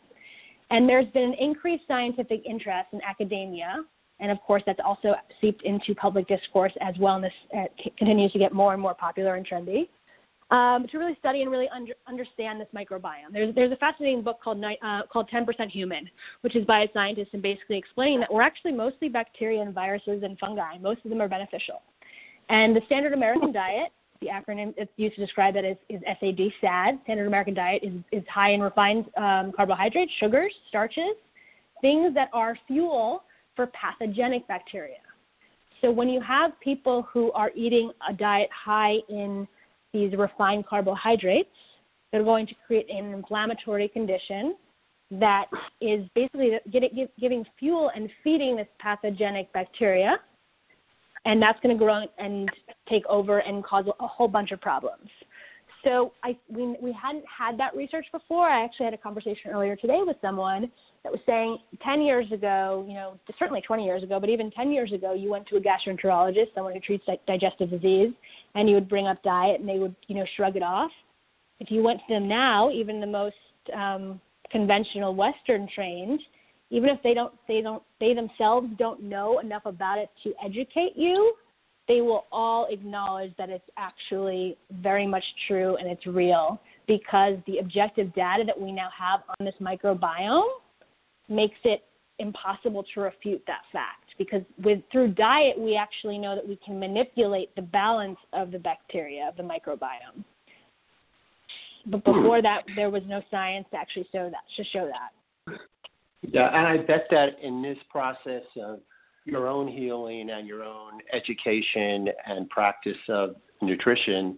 And 0.70 0.88
there's 0.88 1.08
been 1.14 1.24
an 1.24 1.34
increased 1.40 1.84
scientific 1.88 2.44
interest 2.46 2.90
in 2.94 3.02
academia. 3.02 3.84
And 4.20 4.32
of 4.32 4.40
course, 4.42 4.64
that's 4.66 4.80
also 4.84 5.16
seeped 5.42 5.64
into 5.64 5.96
public 5.96 6.28
discourse 6.28 6.74
as 6.82 6.96
wellness 6.96 7.32
uh, 7.56 7.66
continues 7.98 8.32
to 8.34 8.40
get 8.40 8.54
more 8.54 8.74
and 8.74 8.82
more 8.82 8.94
popular 8.94 9.36
and 9.36 9.48
trendy 9.48 9.88
um, 10.50 10.88
to 10.92 10.98
really 10.98 11.16
study 11.20 11.42
and 11.42 11.52
really 11.52 11.68
under, 11.70 11.94
understand 12.08 12.60
this 12.60 12.68
microbiome. 12.74 13.34
There's, 13.34 13.54
there's 13.54 13.72
a 13.72 13.76
fascinating 13.78 14.24
book 14.24 14.40
called, 14.42 14.64
uh, 14.64 15.02
called 15.12 15.30
10% 15.30 15.70
Human, 15.70 16.10
which 16.42 16.56
is 16.56 16.66
by 16.66 16.82
a 16.82 16.88
scientist 16.94 17.32
and 17.34 17.42
basically 17.42 17.78
explaining 17.78 18.20
that 18.22 18.32
we're 18.32 18.42
actually 18.42 18.72
mostly 18.72 19.10
bacteria 19.10 19.62
and 19.62 19.74
viruses 19.74 20.24
and 20.24 20.38
fungi. 20.40 20.78
Most 20.78 21.02
of 21.04 21.10
them 21.10 21.22
are 21.22 21.28
beneficial. 21.28 21.82
And 22.50 22.76
the 22.76 22.82
standard 22.86 23.12
American 23.12 23.52
diet, 23.52 23.92
the 24.22 24.28
acronym 24.28 24.74
it's 24.78 24.92
used 24.98 25.16
to 25.16 25.22
describe 25.22 25.54
that 25.54 25.66
is, 25.66 25.78
is 25.90 26.02
SAD, 26.20 26.40
SAD. 26.62 27.00
Standard 27.04 27.28
American 27.28 27.54
diet 27.54 27.84
is, 27.84 27.94
is 28.12 28.24
high 28.28 28.52
in 28.52 28.62
refined 28.62 29.06
um, 29.18 29.52
carbohydrates, 29.56 30.12
sugars, 30.20 30.54
starches, 30.70 31.16
things 31.82 32.14
that 32.14 32.30
are 32.34 32.58
fuel 32.68 33.24
for 33.56 33.68
pathogenic 33.68 34.48
bacteria. 34.48 34.98
So 35.82 35.92
when 35.92 36.10
you 36.10 36.22
have 36.22 36.60
people 36.60 37.08
who 37.12 37.32
are 37.34 37.52
eating 37.56 37.92
a 38.10 38.14
diet 38.14 38.50
high 38.52 38.96
in 39.10 39.48
these 39.94 40.18
refined 40.18 40.66
carbohydrates. 40.66 41.50
They're 42.12 42.24
going 42.24 42.48
to 42.48 42.56
create 42.66 42.90
an 42.90 43.14
inflammatory 43.14 43.88
condition 43.90 44.56
that 45.12 45.46
is 45.82 46.06
basically 46.16 46.52
giving 47.20 47.46
fuel 47.58 47.92
and 47.96 48.10
feeding 48.24 48.58
this 48.58 48.68
pathogenic 48.80 49.52
bacteria, 49.54 50.18
and 51.26 51.42
that's 51.42 51.60
going 51.62 51.78
to 51.78 51.84
grow 51.84 52.06
and 52.18 52.50
take 52.90 53.06
over 53.08 53.40
and 53.40 53.64
cause 53.64 53.86
a 54.00 54.08
whole 54.08 54.28
bunch 54.28 54.52
of 54.52 54.62
problems. 54.62 55.10
So 55.84 56.12
I, 56.24 56.38
we, 56.50 56.76
we 56.82 56.92
hadn't 56.92 57.24
had 57.26 57.58
that 57.60 57.76
research 57.76 58.06
before. 58.12 58.48
I 58.48 58.64
actually 58.64 58.86
had 58.86 58.94
a 58.94 58.98
conversation 58.98 59.52
earlier 59.52 59.76
today 59.76 60.02
with 60.06 60.18
someone 60.22 60.72
that 61.04 61.12
was 61.12 61.22
saying 61.26 61.60
10 61.82 62.02
years 62.02 62.30
ago, 62.32 62.84
you 62.88 62.96
know, 62.96 63.18
certainly 63.40 63.62
20 63.62 63.86
years 63.86 64.04
ago, 64.04 64.20
but 64.20 64.30
even 64.30 64.52
10 64.52 64.72
years 64.72 64.92
ago, 64.92 65.14
you 65.14 65.30
went 65.30 65.48
to 65.48 65.56
a 65.56 65.62
gastroenterologist, 65.62 66.54
someone 66.54 66.74
who 66.74 66.80
treats 66.80 67.06
digestive 67.26 67.70
disease, 67.70 68.12
and 68.56 68.68
you 68.68 68.76
would 68.76 68.90
bring 68.90 69.08
up 69.08 69.22
diet 69.24 69.60
and 69.60 69.70
they 69.70 69.80
would, 69.80 69.96
you 70.08 70.16
know, 70.16 70.26
shrug 70.36 70.56
it 70.56 70.64
off. 70.64 70.92
If 71.60 71.72
you 71.72 71.84
went 71.84 72.00
to 72.08 72.14
them 72.14 72.28
now, 72.28 72.72
even 72.72 73.00
the 73.00 73.08
most 73.08 73.36
um, 73.74 74.20
conventional 74.52 75.16
Western 75.16 75.70
trained, 75.74 76.20
even 76.70 76.90
if 76.90 77.02
they 77.04 77.14
don't, 77.14 77.34
they 77.48 77.62
don't, 77.62 77.84
they 78.00 78.14
themselves 78.14 78.68
don't 78.78 79.02
know 79.02 79.40
enough 79.40 79.66
about 79.66 80.00
it 80.00 80.10
to 80.24 80.34
educate 80.44 80.94
you, 80.98 81.34
they 81.88 82.02
will 82.02 82.26
all 82.32 82.68
acknowledge 82.70 83.32
that 83.38 83.50
it's 83.50 83.70
actually 83.78 84.58
very 84.82 85.08
much 85.08 85.24
true 85.48 85.78
and 85.78 85.88
it's 85.88 86.06
real 86.06 86.60
because 86.88 87.36
the 87.48 87.60
objective 87.60 88.14
data 88.14 88.44
that 88.46 88.60
we 88.60 88.72
now 88.72 88.90
have 88.98 89.22
on 89.40 89.46
this 89.46 89.56
microbiome 89.62 90.48
makes 91.30 91.58
it 91.64 91.84
impossible 92.20 92.84
to 92.94 93.02
refute 93.02 93.44
that 93.46 93.62
fact 93.72 94.06
because 94.18 94.42
with 94.64 94.80
through 94.92 95.14
diet 95.14 95.58
we 95.58 95.76
actually 95.76 96.18
know 96.18 96.36
that 96.36 96.48
we 96.48 96.58
can 96.66 96.80
manipulate 96.80 97.56
the 97.56 97.62
balance 97.62 98.18
of 98.34 98.52
the 98.52 98.58
bacteria 98.58 99.28
of 99.30 99.38
the 99.38 99.44
microbiome 99.44 100.24
but 101.86 102.02
hmm. 102.04 102.12
before 102.12 102.42
that 102.42 102.64
there 102.76 102.90
was 102.90 103.04
no 103.06 103.22
science 103.30 103.68
to 103.70 103.78
actually 103.78 104.08
show 104.12 104.32
that 104.32 104.42
to 104.56 104.64
show 104.72 104.90
that 104.90 105.58
yeah 106.24 106.48
and 106.48 106.68
i 106.68 106.78
bet 106.78 107.06
that 107.12 107.38
in 107.44 107.62
this 107.62 107.78
process 107.92 108.44
of 108.60 108.80
your 109.28 109.48
own 109.48 109.68
healing 109.68 110.30
and 110.32 110.48
your 110.48 110.64
own 110.64 110.94
education 111.14 112.08
and 112.26 112.50
practice 112.50 112.98
of 113.10 113.36
nutrition 113.62 114.38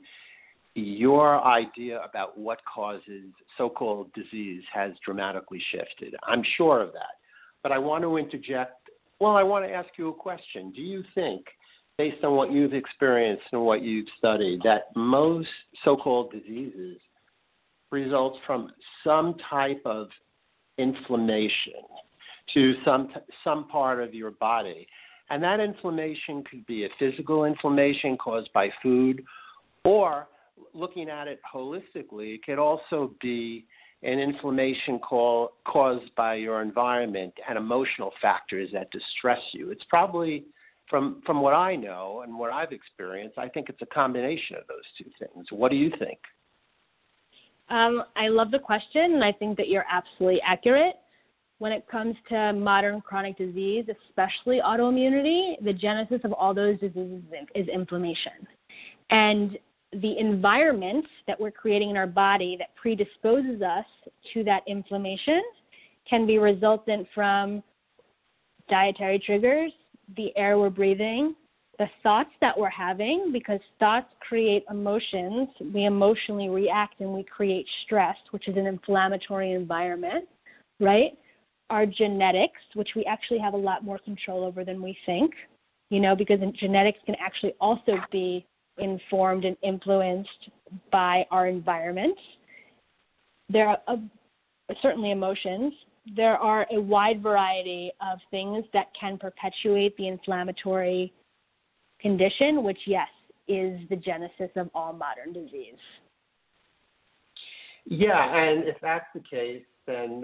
your 0.76 1.44
idea 1.46 2.02
about 2.04 2.38
what 2.38 2.60
causes 2.66 3.26
so 3.58 3.70
called 3.70 4.12
disease 4.14 4.64
has 4.74 4.92
dramatically 5.04 5.62
shifted. 5.72 6.16
I'm 6.24 6.44
sure 6.58 6.82
of 6.82 6.94
that. 6.94 7.18
But 7.64 7.72
I 7.72 7.78
want 7.78 8.04
to 8.04 8.18
interject. 8.18 8.90
Well, 9.20 9.36
I 9.36 9.44
want 9.44 9.66
to 9.66 9.72
ask 9.72 9.90
you 9.98 10.10
a 10.10 10.14
question. 10.14 10.72
Do 10.72 10.82
you 10.82 11.04
think, 11.16 11.46
based 11.98 12.24
on 12.24 12.36
what 12.36 12.52
you've 12.52 12.74
experienced 12.74 13.44
and 13.52 13.62
what 13.62 13.82
you've 13.82 14.08
studied, 14.18 14.62
that 14.64 14.84
most 14.96 15.50
so 15.84 15.98
called 15.98 16.32
diseases 16.32 16.98
results 17.92 18.38
from 18.46 18.70
some 19.04 19.36
type 19.50 19.82
of 19.86 20.08
inflammation 20.78 21.74
to 22.54 22.76
some, 22.86 23.10
some 23.44 23.68
part 23.68 24.02
of 24.02 24.14
your 24.14 24.32
body? 24.32 24.88
And 25.30 25.44
that 25.44 25.60
inflammation 25.60 26.44
could 26.50 26.66
be 26.66 26.86
a 26.86 26.90
physical 26.98 27.46
inflammation 27.46 28.18
caused 28.18 28.52
by 28.54 28.70
food 28.82 29.24
or 29.84 30.28
looking 30.74 31.10
at 31.10 31.28
it 31.28 31.40
holistically, 31.54 32.36
it 32.36 32.46
could 32.46 32.60
also 32.60 33.14
be 33.22 33.66
an 34.04 34.20
inflammation 34.20 35.00
call, 35.00 35.52
caused 35.66 36.14
by 36.16 36.36
your 36.36 36.62
environment 36.62 37.34
and 37.48 37.58
emotional 37.58 38.12
factors 38.22 38.70
that 38.74 38.90
distress 38.92 39.40
you. 39.52 39.72
It's 39.72 39.84
probably, 39.90 40.46
from 40.90 41.22
from 41.26 41.42
what 41.42 41.54
I 41.54 41.76
know 41.76 42.22
and 42.24 42.38
what 42.38 42.52
I've 42.52 42.72
experienced, 42.72 43.38
I 43.38 43.50
think 43.50 43.70
it's 43.70 43.82
a 43.82 43.86
combination 43.88 44.56
of 44.56 44.64
those 44.68 44.78
two 44.98 45.10
things. 45.20 45.48
What 45.52 45.70
do 45.70 45.78
you 45.78 45.92
think? 46.00 46.20
Um, 47.70 48.04
I 48.16 48.30
love 48.30 48.52
the 48.52 48.60
question, 48.60 49.14
and 49.14 49.24
I 49.24 49.32
think 49.32 49.58
that 49.58 49.68
you're 49.68 49.86
absolutely 49.92 50.42
accurate. 50.42 50.96
When 51.60 51.72
it 51.72 51.86
comes 51.90 52.16
to 52.30 52.54
modern 52.54 53.02
chronic 53.02 53.38
disease, 53.38 53.86
especially 54.08 54.62
autoimmunity, 54.66 55.62
the 55.64 55.74
genesis 55.74 56.22
of 56.24 56.34
all 56.34 56.54
those 56.54 56.80
diseases 56.80 57.22
is 57.54 57.68
inflammation. 57.68 58.48
And 59.10 59.58
the 59.92 60.18
environment 60.18 61.06
that 61.28 61.40
we're 61.40 61.52
creating 61.52 61.90
in 61.90 61.98
our 61.98 62.08
body 62.08 62.56
that 62.60 62.76
predisposes 62.76 63.62
us 63.62 63.86
to 64.34 64.44
that 64.46 64.62
inflammation 64.68 65.42
can 66.10 66.26
be 66.26 66.38
resultant 66.38 67.08
from 67.14 67.62
dietary 68.70 69.20
triggers, 69.20 69.72
the 70.16 70.36
air 70.38 70.58
we're 70.58 70.70
breathing, 70.70 71.36
the 71.78 71.88
thoughts 72.04 72.32
that 72.40 72.58
we're 72.58 72.70
having, 72.70 73.32
because 73.34 73.60
thoughts 73.80 74.08
create 74.28 74.64
emotions. 74.70 75.50
We 75.74 75.86
emotionally 75.86 76.50
react 76.50 77.00
and 77.00 77.14
we 77.14 77.24
create 77.24 77.66
stress, 77.86 78.18
which 78.32 78.48
is 78.48 78.58
an 78.58 78.66
inflammatory 78.66 79.54
environment, 79.54 80.28
right? 80.80 81.18
Our 81.70 81.86
genetics, 81.86 82.60
which 82.74 82.90
we 82.96 83.06
actually 83.06 83.40
have 83.40 83.54
a 83.54 83.58
lot 83.58 83.84
more 83.84 84.00
control 84.00 84.44
over 84.44 84.66
than 84.66 84.82
we 84.82 84.98
think, 85.06 85.34
you 85.90 86.00
know, 86.00 86.16
because 86.16 86.40
genetics 86.60 87.00
can 87.06 87.16
actually 87.20 87.54
also 87.62 87.98
be 88.12 88.46
informed 88.78 89.46
and 89.46 89.56
influenced 89.62 90.50
by 90.92 91.26
our 91.32 91.48
environment. 91.48 92.18
There 93.50 93.68
are 93.68 93.80
uh, 93.88 93.98
certainly 94.82 95.12
emotions. 95.12 95.74
There 96.16 96.38
are 96.38 96.66
a 96.72 96.80
wide 96.80 97.22
variety 97.22 97.92
of 98.02 98.20
things 98.32 98.66
that 98.74 98.88
can 99.00 99.18
perpetuate 99.18 99.96
the 99.98 100.08
inflammatory 100.08 101.14
condition, 102.00 102.64
which, 102.64 102.80
yes, 102.86 103.08
is 103.48 103.80
the 103.90 103.96
genesis 103.96 104.50
of 104.56 104.70
all 104.74 104.94
modern 104.94 105.34
disease. 105.34 105.76
Yeah, 107.92 108.36
and 108.36 108.68
if 108.68 108.78
that's 108.82 109.08
the 109.16 109.22
case, 109.22 109.64
then 109.88 110.24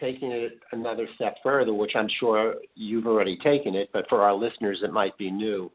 taking 0.00 0.32
it 0.32 0.58
another 0.72 1.06
step 1.16 1.36
further, 1.42 1.74
which 1.74 1.92
I'm 1.94 2.08
sure 2.18 2.54
you've 2.74 3.06
already 3.06 3.36
taken 3.36 3.74
it, 3.74 3.90
but 3.92 4.08
for 4.08 4.22
our 4.22 4.32
listeners, 4.32 4.80
it 4.82 4.94
might 4.94 5.16
be 5.18 5.30
new 5.30 5.70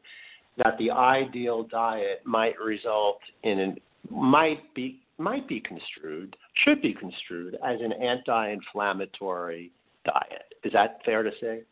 that 0.56 0.76
the 0.78 0.90
ideal 0.90 1.62
diet 1.62 2.22
might 2.24 2.58
result 2.58 3.20
in 3.44 3.60
an 3.60 3.76
might 4.10 4.74
be 4.74 5.00
might 5.18 5.46
be 5.46 5.60
construed 5.60 6.36
should 6.64 6.82
be 6.82 6.92
construed 6.92 7.56
as 7.64 7.80
an 7.80 7.92
anti-inflammatory 7.92 9.70
diet. 10.04 10.54
Is 10.64 10.72
that 10.72 10.98
fair 11.04 11.22
to 11.22 11.30
say? 11.40 11.62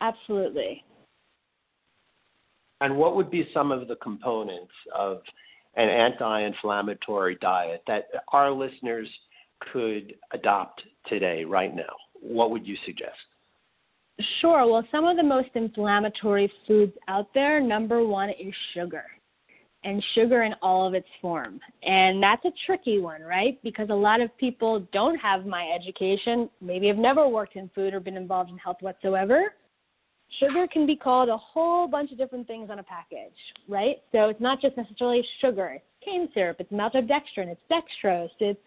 Absolutely. 0.00 0.82
And 2.80 2.96
what 2.96 3.16
would 3.16 3.30
be 3.30 3.48
some 3.52 3.70
of 3.70 3.88
the 3.88 3.96
components 3.96 4.72
of 4.94 5.20
an 5.76 5.88
anti-inflammatory 5.88 7.36
diet 7.40 7.82
that 7.86 8.08
our 8.32 8.50
listeners 8.50 9.08
could 9.72 10.14
adopt 10.32 10.82
today, 11.06 11.44
right 11.44 11.74
now? 11.74 11.94
What 12.20 12.50
would 12.50 12.66
you 12.66 12.76
suggest? 12.84 13.16
Sure. 14.40 14.70
Well, 14.70 14.86
some 14.92 15.06
of 15.06 15.16
the 15.16 15.22
most 15.22 15.48
inflammatory 15.54 16.52
foods 16.66 16.92
out 17.08 17.32
there, 17.34 17.60
number 17.60 18.06
one 18.06 18.28
is 18.30 18.54
sugar, 18.74 19.04
and 19.84 20.04
sugar 20.14 20.42
in 20.42 20.54
all 20.62 20.86
of 20.86 20.94
its 20.94 21.08
form. 21.20 21.58
And 21.82 22.22
that's 22.22 22.44
a 22.44 22.52
tricky 22.66 23.00
one, 23.00 23.22
right? 23.22 23.60
Because 23.62 23.88
a 23.90 23.94
lot 23.94 24.20
of 24.20 24.36
people 24.38 24.86
don't 24.92 25.16
have 25.16 25.46
my 25.46 25.70
education, 25.74 26.50
maybe 26.60 26.86
have 26.88 26.98
never 26.98 27.26
worked 27.26 27.56
in 27.56 27.70
food 27.74 27.94
or 27.94 28.00
been 28.00 28.16
involved 28.16 28.50
in 28.50 28.58
health 28.58 28.76
whatsoever. 28.80 29.54
Sugar 30.38 30.66
can 30.66 30.86
be 30.86 30.96
called 30.96 31.28
a 31.28 31.36
whole 31.36 31.86
bunch 31.86 32.10
of 32.10 32.18
different 32.18 32.46
things 32.46 32.70
on 32.70 32.78
a 32.78 32.82
package, 32.82 33.36
right? 33.68 33.96
So 34.12 34.28
it's 34.28 34.40
not 34.40 34.60
just 34.60 34.76
necessarily 34.76 35.24
sugar. 35.40 35.74
It's 35.76 35.84
cane 36.04 36.28
syrup, 36.32 36.56
it's 36.58 36.72
maltodextrin, 36.72 37.48
it's 37.48 37.60
dextrose, 37.70 38.30
it's 38.40 38.58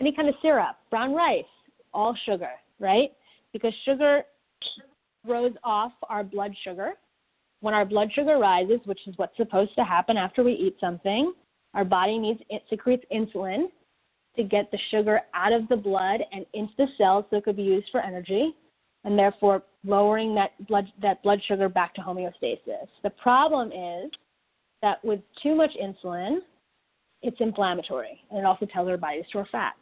any 0.00 0.12
kind 0.12 0.28
of 0.28 0.34
syrup, 0.42 0.76
brown 0.90 1.14
rice, 1.14 1.44
all 1.94 2.16
sugar, 2.26 2.50
right? 2.80 3.12
Because 3.52 3.72
sugar 3.84 4.22
throws 5.24 5.52
off 5.64 5.92
our 6.08 6.24
blood 6.24 6.52
sugar. 6.64 6.92
When 7.60 7.74
our 7.74 7.84
blood 7.84 8.10
sugar 8.14 8.38
rises, 8.38 8.80
which 8.84 9.00
is 9.06 9.14
what's 9.16 9.36
supposed 9.36 9.74
to 9.76 9.84
happen 9.84 10.16
after 10.16 10.44
we 10.44 10.52
eat 10.52 10.76
something, 10.80 11.32
our 11.74 11.84
body 11.84 12.18
needs 12.18 12.40
it 12.50 12.62
secretes 12.70 13.04
insulin 13.12 13.66
to 14.36 14.42
get 14.44 14.70
the 14.70 14.78
sugar 14.90 15.20
out 15.34 15.52
of 15.52 15.68
the 15.68 15.76
blood 15.76 16.20
and 16.32 16.46
into 16.54 16.72
the 16.78 16.86
cells 16.96 17.24
so 17.28 17.36
it 17.36 17.44
could 17.44 17.56
be 17.56 17.62
used 17.62 17.88
for 17.90 18.00
energy, 18.00 18.54
and 19.04 19.18
therefore 19.18 19.62
lowering 19.84 20.34
that 20.34 20.50
blood 20.66 20.86
that 21.00 21.22
blood 21.22 21.40
sugar 21.46 21.68
back 21.68 21.94
to 21.94 22.00
homeostasis. 22.00 22.88
The 23.02 23.10
problem 23.10 23.72
is 23.72 24.10
that 24.82 25.04
with 25.04 25.20
too 25.42 25.54
much 25.54 25.70
insulin, 25.82 26.38
it's 27.22 27.36
inflammatory, 27.40 28.20
and 28.30 28.38
it 28.38 28.44
also 28.44 28.66
tells 28.66 28.88
our 28.88 28.96
body 28.96 29.22
to 29.22 29.28
store 29.28 29.46
fat. 29.50 29.74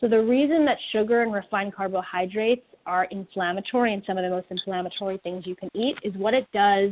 So 0.00 0.08
the 0.08 0.22
reason 0.22 0.64
that 0.66 0.78
sugar 0.92 1.22
and 1.22 1.32
refined 1.32 1.74
carbohydrates 1.74 2.66
are 2.86 3.04
inflammatory 3.06 3.94
and 3.94 4.02
some 4.06 4.18
of 4.18 4.24
the 4.24 4.30
most 4.30 4.46
inflammatory 4.50 5.18
things 5.22 5.46
you 5.46 5.56
can 5.56 5.70
eat 5.74 5.96
is 6.02 6.12
what 6.14 6.34
it 6.34 6.46
does 6.52 6.90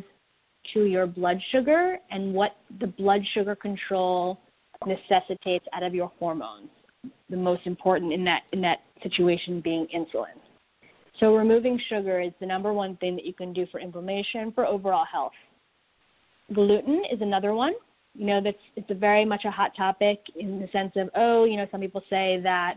to 0.72 0.84
your 0.84 1.06
blood 1.06 1.38
sugar 1.50 1.98
and 2.10 2.32
what 2.32 2.56
the 2.80 2.86
blood 2.86 3.20
sugar 3.34 3.54
control 3.54 4.38
necessitates 4.86 5.66
out 5.72 5.82
of 5.82 5.94
your 5.94 6.10
hormones. 6.18 6.70
The 7.30 7.36
most 7.36 7.66
important 7.66 8.12
in 8.12 8.24
that 8.24 8.42
in 8.52 8.60
that 8.62 8.78
situation 9.02 9.60
being 9.60 9.86
insulin. 9.94 10.38
So 11.20 11.34
removing 11.34 11.80
sugar 11.88 12.20
is 12.20 12.32
the 12.40 12.46
number 12.46 12.72
one 12.72 12.96
thing 12.96 13.16
that 13.16 13.24
you 13.24 13.34
can 13.34 13.52
do 13.52 13.66
for 13.70 13.80
inflammation 13.80 14.52
for 14.52 14.66
overall 14.66 15.04
health. 15.10 15.32
Gluten 16.52 17.02
is 17.12 17.20
another 17.20 17.54
one. 17.54 17.74
You 18.14 18.26
know, 18.26 18.40
that's 18.42 18.56
it's 18.76 18.90
a 18.90 18.94
very 18.94 19.24
much 19.24 19.44
a 19.44 19.50
hot 19.50 19.72
topic 19.76 20.20
in 20.36 20.60
the 20.60 20.68
sense 20.72 20.92
of 20.96 21.08
oh, 21.14 21.44
you 21.44 21.56
know, 21.56 21.66
some 21.70 21.80
people 21.80 22.02
say 22.10 22.40
that 22.42 22.74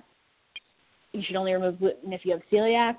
you 1.12 1.22
should 1.26 1.36
only 1.36 1.54
remove 1.54 1.80
gluten 1.80 2.14
if 2.14 2.22
you 2.24 2.32
have 2.32 2.42
celiac. 2.52 2.96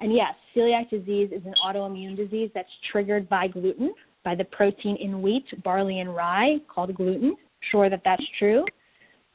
And 0.00 0.14
yes, 0.14 0.34
celiac 0.54 0.90
disease 0.90 1.30
is 1.32 1.42
an 1.46 1.54
autoimmune 1.64 2.16
disease 2.16 2.50
that's 2.54 2.68
triggered 2.92 3.28
by 3.28 3.48
gluten, 3.48 3.94
by 4.24 4.34
the 4.34 4.44
protein 4.44 4.96
in 4.96 5.22
wheat, 5.22 5.46
barley, 5.64 6.00
and 6.00 6.14
rye 6.14 6.58
called 6.68 6.94
gluten. 6.94 7.34
Sure 7.70 7.88
that 7.88 8.02
that's 8.04 8.24
true. 8.38 8.64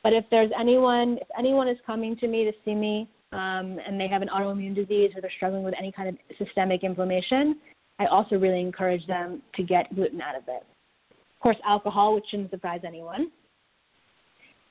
But 0.03 0.13
if 0.13 0.23
there's 0.31 0.51
anyone, 0.59 1.17
if 1.19 1.27
anyone 1.37 1.67
is 1.67 1.77
coming 1.85 2.15
to 2.17 2.27
me 2.27 2.43
to 2.45 2.51
see 2.63 2.75
me 2.75 3.09
um, 3.31 3.79
and 3.85 3.99
they 3.99 4.07
have 4.07 4.21
an 4.21 4.29
autoimmune 4.29 4.75
disease 4.75 5.11
or 5.15 5.21
they're 5.21 5.31
struggling 5.37 5.63
with 5.63 5.73
any 5.77 5.91
kind 5.91 6.09
of 6.09 6.15
systemic 6.37 6.83
inflammation, 6.83 7.57
I 7.99 8.05
also 8.07 8.37
really 8.37 8.59
encourage 8.59 9.05
them 9.07 9.41
to 9.55 9.63
get 9.63 9.93
gluten 9.95 10.21
out 10.21 10.35
of 10.35 10.43
it. 10.47 10.63
Of 11.11 11.39
course, 11.41 11.57
alcohol, 11.65 12.15
which 12.15 12.25
shouldn't 12.29 12.51
surprise 12.51 12.81
anyone. 12.85 13.31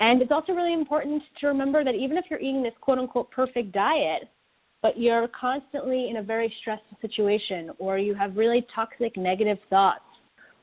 And 0.01 0.23
it's 0.23 0.33
also 0.33 0.53
really 0.53 0.73
important 0.73 1.23
to 1.41 1.47
remember 1.47 1.85
that 1.85 1.95
even 1.95 2.17
if 2.17 2.25
you're 2.31 2.41
eating 2.41 2.63
this 2.63 2.73
quote 2.81 2.99
unquote 2.99 3.31
perfect 3.31 3.73
diet, 3.73 4.29
but 4.83 4.99
you're 4.99 5.29
constantly 5.29 6.09
in 6.09 6.17
a 6.17 6.23
very 6.23 6.53
stressful 6.61 6.97
situation, 7.03 7.71
or 7.79 7.99
you 7.99 8.15
have 8.15 8.37
really 8.37 8.67
toxic 8.75 9.17
negative 9.17 9.59
thoughts, 9.69 10.01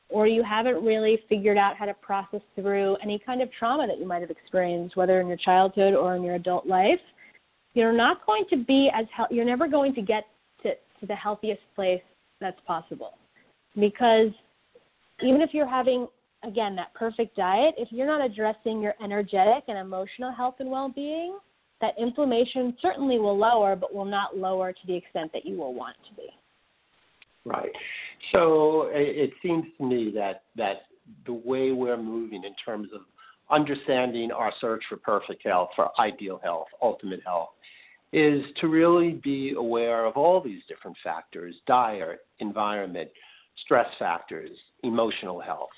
or 0.08 0.26
you 0.26 0.42
haven't 0.42 0.84
really 0.84 1.20
figured 1.28 1.56
out 1.56 1.76
how 1.76 1.84
to 1.84 1.94
process 1.94 2.40
through 2.56 2.96
any 3.02 3.18
kind 3.18 3.40
of 3.40 3.48
trauma 3.56 3.86
that 3.86 3.98
you 3.98 4.06
might 4.06 4.20
have 4.20 4.30
experienced, 4.30 4.96
whether 4.96 5.20
in 5.20 5.28
your 5.28 5.36
childhood 5.36 5.94
or 5.94 6.16
in 6.16 6.22
your 6.22 6.34
adult 6.34 6.66
life, 6.66 7.00
you're 7.78 7.92
not 7.92 8.26
going 8.26 8.44
to 8.50 8.56
be 8.56 8.90
as 8.94 9.06
he- 9.16 9.36
you're 9.36 9.44
never 9.44 9.66
going 9.68 9.94
to 9.94 10.02
get 10.02 10.24
to, 10.62 10.74
to 11.00 11.06
the 11.06 11.14
healthiest 11.14 11.62
place 11.74 12.02
that's 12.40 12.60
possible, 12.66 13.16
because 13.74 14.30
even 15.22 15.40
if 15.40 15.54
you're 15.54 15.66
having 15.68 16.06
again, 16.44 16.76
that 16.76 16.94
perfect 16.94 17.36
diet, 17.36 17.74
if 17.76 17.88
you're 17.90 18.06
not 18.06 18.24
addressing 18.24 18.80
your 18.80 18.94
energetic 19.02 19.64
and 19.68 19.78
emotional 19.78 20.32
health 20.32 20.56
and 20.60 20.70
well 20.70 20.88
being, 20.88 21.38
that 21.80 21.94
inflammation 21.98 22.76
certainly 22.80 23.18
will 23.18 23.36
lower, 23.36 23.76
but 23.76 23.94
will 23.94 24.04
not 24.04 24.36
lower 24.36 24.72
to 24.72 24.86
the 24.86 24.94
extent 24.94 25.32
that 25.32 25.44
you 25.46 25.56
will 25.56 25.74
want 25.74 25.96
it 26.02 26.08
to 26.08 26.14
be. 26.14 26.28
Right. 27.44 27.72
So 28.32 28.90
it 28.92 29.30
seems 29.42 29.64
to 29.78 29.84
me 29.84 30.12
that 30.14 30.42
that 30.56 30.82
the 31.24 31.32
way 31.32 31.72
we're 31.72 31.96
moving 31.96 32.44
in 32.44 32.54
terms 32.62 32.88
of 32.94 33.02
understanding 33.50 34.30
our 34.30 34.52
search 34.60 34.82
for 34.88 34.96
perfect 34.96 35.46
health, 35.46 35.70
for 35.74 35.88
ideal 35.98 36.38
health, 36.42 36.66
ultimate 36.82 37.20
health, 37.24 37.48
is 38.12 38.42
to 38.60 38.68
really 38.68 39.20
be 39.22 39.54
aware 39.56 40.06
of 40.06 40.16
all 40.16 40.40
these 40.40 40.62
different 40.68 40.96
factors 41.04 41.54
diet, 41.66 42.20
environment, 42.38 43.10
stress 43.64 43.88
factors, 43.98 44.50
emotional 44.82 45.40
health. 45.40 45.68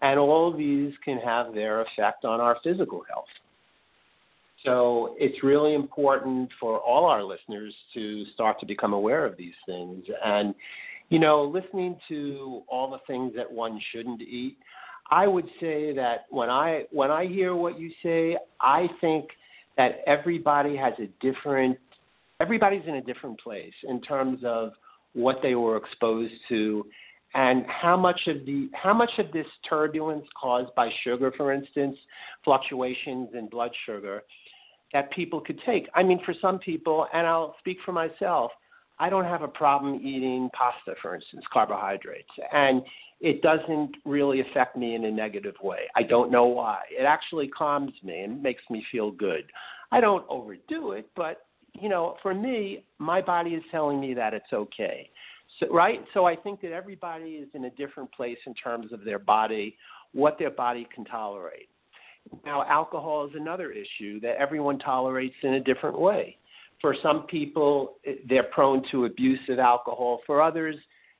And 0.00 0.18
all 0.18 0.50
of 0.50 0.58
these 0.58 0.92
can 1.04 1.18
have 1.18 1.54
their 1.54 1.82
effect 1.82 2.24
on 2.24 2.40
our 2.40 2.58
physical 2.62 3.04
health. 3.08 3.24
So 4.64 5.16
it's 5.18 5.42
really 5.42 5.74
important 5.74 6.50
for 6.60 6.78
all 6.78 7.06
our 7.06 7.22
listeners 7.22 7.74
to 7.94 8.24
start 8.34 8.60
to 8.60 8.66
become 8.66 8.92
aware 8.92 9.24
of 9.24 9.36
these 9.36 9.54
things. 9.66 10.04
And, 10.24 10.54
you 11.08 11.18
know, 11.18 11.44
listening 11.44 11.96
to 12.08 12.62
all 12.68 12.90
the 12.90 12.98
things 13.06 13.32
that 13.36 13.50
one 13.50 13.80
shouldn't 13.92 14.22
eat, 14.22 14.56
I 15.10 15.26
would 15.26 15.46
say 15.60 15.92
that 15.94 16.26
when 16.30 16.48
I 16.48 16.84
when 16.90 17.10
I 17.10 17.26
hear 17.26 17.54
what 17.54 17.78
you 17.78 17.90
say, 18.02 18.36
I 18.60 18.86
think 19.00 19.26
that 19.76 20.00
everybody 20.06 20.76
has 20.76 20.92
a 20.98 21.06
different 21.24 21.78
everybody's 22.40 22.82
in 22.86 22.96
a 22.96 23.02
different 23.02 23.40
place 23.40 23.72
in 23.88 24.00
terms 24.00 24.40
of 24.44 24.72
what 25.12 25.36
they 25.42 25.54
were 25.54 25.76
exposed 25.76 26.32
to 26.48 26.84
and 27.34 27.64
how 27.66 27.96
much 27.96 28.20
of 28.26 28.44
the 28.44 28.68
how 28.74 28.92
much 28.92 29.10
of 29.18 29.32
this 29.32 29.46
turbulence 29.68 30.26
caused 30.40 30.74
by 30.74 30.90
sugar, 31.04 31.32
for 31.36 31.52
instance, 31.52 31.96
fluctuations 32.44 33.30
in 33.34 33.48
blood 33.48 33.70
sugar, 33.86 34.22
that 34.92 35.10
people 35.12 35.40
could 35.40 35.58
take. 35.64 35.88
I 35.94 36.02
mean, 36.02 36.20
for 36.24 36.34
some 36.40 36.58
people, 36.58 37.06
and 37.14 37.26
I'll 37.26 37.56
speak 37.60 37.78
for 37.84 37.92
myself, 37.92 38.50
I 39.02 39.10
don't 39.10 39.24
have 39.24 39.42
a 39.42 39.48
problem 39.48 39.96
eating 39.96 40.48
pasta, 40.56 40.94
for 41.02 41.16
instance, 41.16 41.42
carbohydrates, 41.52 42.30
and 42.52 42.82
it 43.20 43.42
doesn't 43.42 43.96
really 44.04 44.40
affect 44.42 44.76
me 44.76 44.94
in 44.94 45.04
a 45.06 45.10
negative 45.10 45.56
way. 45.60 45.80
I 45.96 46.04
don't 46.04 46.30
know 46.30 46.44
why. 46.44 46.82
It 46.88 47.02
actually 47.02 47.48
calms 47.48 47.90
me 48.04 48.20
and 48.20 48.40
makes 48.40 48.62
me 48.70 48.86
feel 48.92 49.10
good. 49.10 49.42
I 49.90 50.00
don't 50.00 50.24
overdo 50.28 50.92
it, 50.92 51.10
but 51.16 51.46
you 51.80 51.88
know, 51.88 52.14
for 52.22 52.32
me, 52.32 52.84
my 52.98 53.20
body 53.20 53.50
is 53.50 53.64
telling 53.72 54.00
me 54.00 54.14
that 54.14 54.34
it's 54.34 54.52
okay. 54.52 55.10
So, 55.58 55.66
right? 55.74 56.04
So 56.14 56.26
I 56.26 56.36
think 56.36 56.60
that 56.60 56.70
everybody 56.70 57.30
is 57.32 57.48
in 57.54 57.64
a 57.64 57.70
different 57.70 58.12
place 58.12 58.38
in 58.46 58.54
terms 58.54 58.92
of 58.92 59.04
their 59.04 59.18
body, 59.18 59.76
what 60.12 60.38
their 60.38 60.50
body 60.50 60.86
can 60.94 61.04
tolerate. 61.04 61.68
Now, 62.44 62.64
alcohol 62.68 63.26
is 63.26 63.32
another 63.34 63.72
issue 63.72 64.20
that 64.20 64.36
everyone 64.38 64.78
tolerates 64.78 65.34
in 65.42 65.54
a 65.54 65.60
different 65.60 65.98
way. 65.98 66.36
For 66.82 66.94
some 67.02 67.22
people, 67.22 67.94
they're 68.28 68.42
prone 68.42 68.82
to 68.90 69.06
abuse 69.06 69.40
of 69.48 69.58
alcohol. 69.58 70.20
For 70.26 70.42
others, 70.42 70.76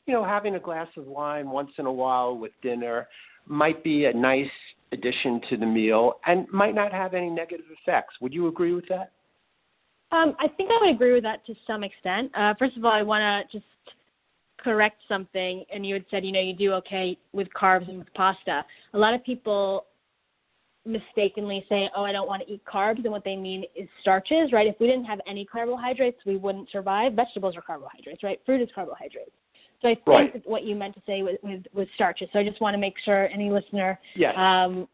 you 0.07 0.13
know, 0.13 0.25
having 0.25 0.57
a 0.57 0.61
glass 0.61 0.89
of 0.97 1.07
wine 1.07 1.49
once 1.49 1.71
in 1.79 1.87
a 1.87 1.93
while 1.93 2.37
with 2.37 2.53
dinner 2.63 3.09
might 3.47 3.83
be 3.83 4.05
a 4.05 4.13
nice 4.13 4.51
addition 4.93 5.41
to 5.49 5.57
the 5.57 5.65
meal 5.65 6.15
and 6.27 6.47
might 6.53 6.75
not 6.75 6.93
have 6.93 7.15
any 7.15 7.31
negative 7.31 7.67
effects. 7.81 8.15
Would 8.21 8.35
you 8.35 8.49
agree 8.49 8.75
with 8.75 8.87
that? 8.89 9.13
Um, 10.11 10.37
I 10.39 10.49
think 10.49 10.71
I 10.71 10.79
would 10.85 10.95
agree 10.95 11.13
with 11.15 11.23
that 11.23 11.47
to 11.47 11.55
some 11.67 11.83
extent. 11.83 12.31
Uh, 12.37 12.53
first 12.59 12.77
of 12.77 12.85
all, 12.85 12.93
I 12.93 13.03
want 13.03 13.23
to 13.23 13.59
just 13.59 13.65
correct 14.59 15.01
something 15.09 15.65
and 15.73 15.87
you 15.87 15.95
had 15.95 16.05
said, 16.11 16.25
you 16.25 16.33
know, 16.33 16.41
you 16.41 16.55
do 16.55 16.73
okay 16.75 17.17
with 17.33 17.49
carbs 17.59 17.89
and 17.89 17.99
with 17.99 18.13
pasta. 18.15 18.65
A 18.95 18.99
lot 18.99 19.15
of 19.15 19.25
people 19.25 19.87
mistakenly 20.85 21.65
say, 21.69 21.89
oh, 21.97 22.05
I 22.05 22.13
don't 22.13 22.27
want 22.27 22.43
to 22.47 22.53
eat 22.53 22.63
carbs, 22.65 22.99
and 23.05 23.11
what 23.11 23.25
they 23.25 23.37
mean 23.37 23.65
is 23.77 23.89
starches, 24.01 24.53
right? 24.53 24.67
If 24.67 24.77
we 24.81 24.87
didn't 24.87 25.05
have 25.05 25.21
any 25.27 25.45
carbohydrates, 25.45 26.19
we 26.27 26.37
wouldn't 26.37 26.71
survive. 26.71 27.15
Vegetables 27.15 27.57
are 27.57 27.63
carbohydrates, 27.63 28.23
right? 28.23 28.41
Fruit 28.45 28.61
is 28.61 28.69
carbohydrates. 28.75 29.31
So 29.81 29.89
I 29.89 29.95
think 29.95 30.07
right. 30.07 30.43
what 30.45 30.65
you 30.65 30.77
meant 30.77 30.95
to 30.95 31.03
say 31.07 31.23
was, 31.23 31.37
was, 31.43 31.61
was 31.75 31.89
starches. 31.95 32.29
So 32.33 32.39
I 32.39 32.45
just 32.45 32.61
want 32.61 32.75
to 32.75 32.79
make 32.79 32.95
sure 33.05 33.29
any 33.29 33.51
listener 33.51 33.99
yes. 34.15 34.35
um, 34.37 34.89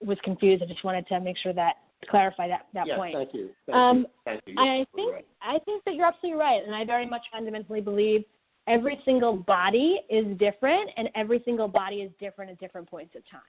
was 0.00 0.18
confused. 0.24 0.62
I 0.62 0.66
just 0.66 0.84
wanted 0.84 1.06
to 1.08 1.20
make 1.20 1.38
sure 1.38 1.54
that 1.54 1.76
clarify 2.10 2.46
that 2.48 2.66
that 2.74 2.86
yes, 2.86 2.98
point. 2.98 3.14
Thank 3.14 3.34
you. 3.34 3.50
Thank 3.66 3.76
um, 3.76 3.98
you. 3.98 4.06
Thank 4.24 4.42
you. 4.46 4.54
I 4.58 4.86
think 4.94 5.12
right. 5.12 5.26
I 5.40 5.58
think 5.64 5.84
that 5.84 5.94
you're 5.94 6.06
absolutely 6.06 6.38
right, 6.38 6.62
and 6.64 6.74
I 6.74 6.84
very 6.84 7.08
much 7.08 7.22
fundamentally 7.32 7.80
believe 7.80 8.24
every 8.68 9.00
single 9.04 9.36
body 9.36 10.00
is 10.10 10.26
different 10.38 10.90
and 10.96 11.08
every 11.14 11.40
single 11.44 11.68
body 11.68 11.96
is 11.96 12.10
different 12.20 12.50
at 12.50 12.58
different 12.58 12.90
points 12.90 13.14
of 13.14 13.22
time. 13.30 13.40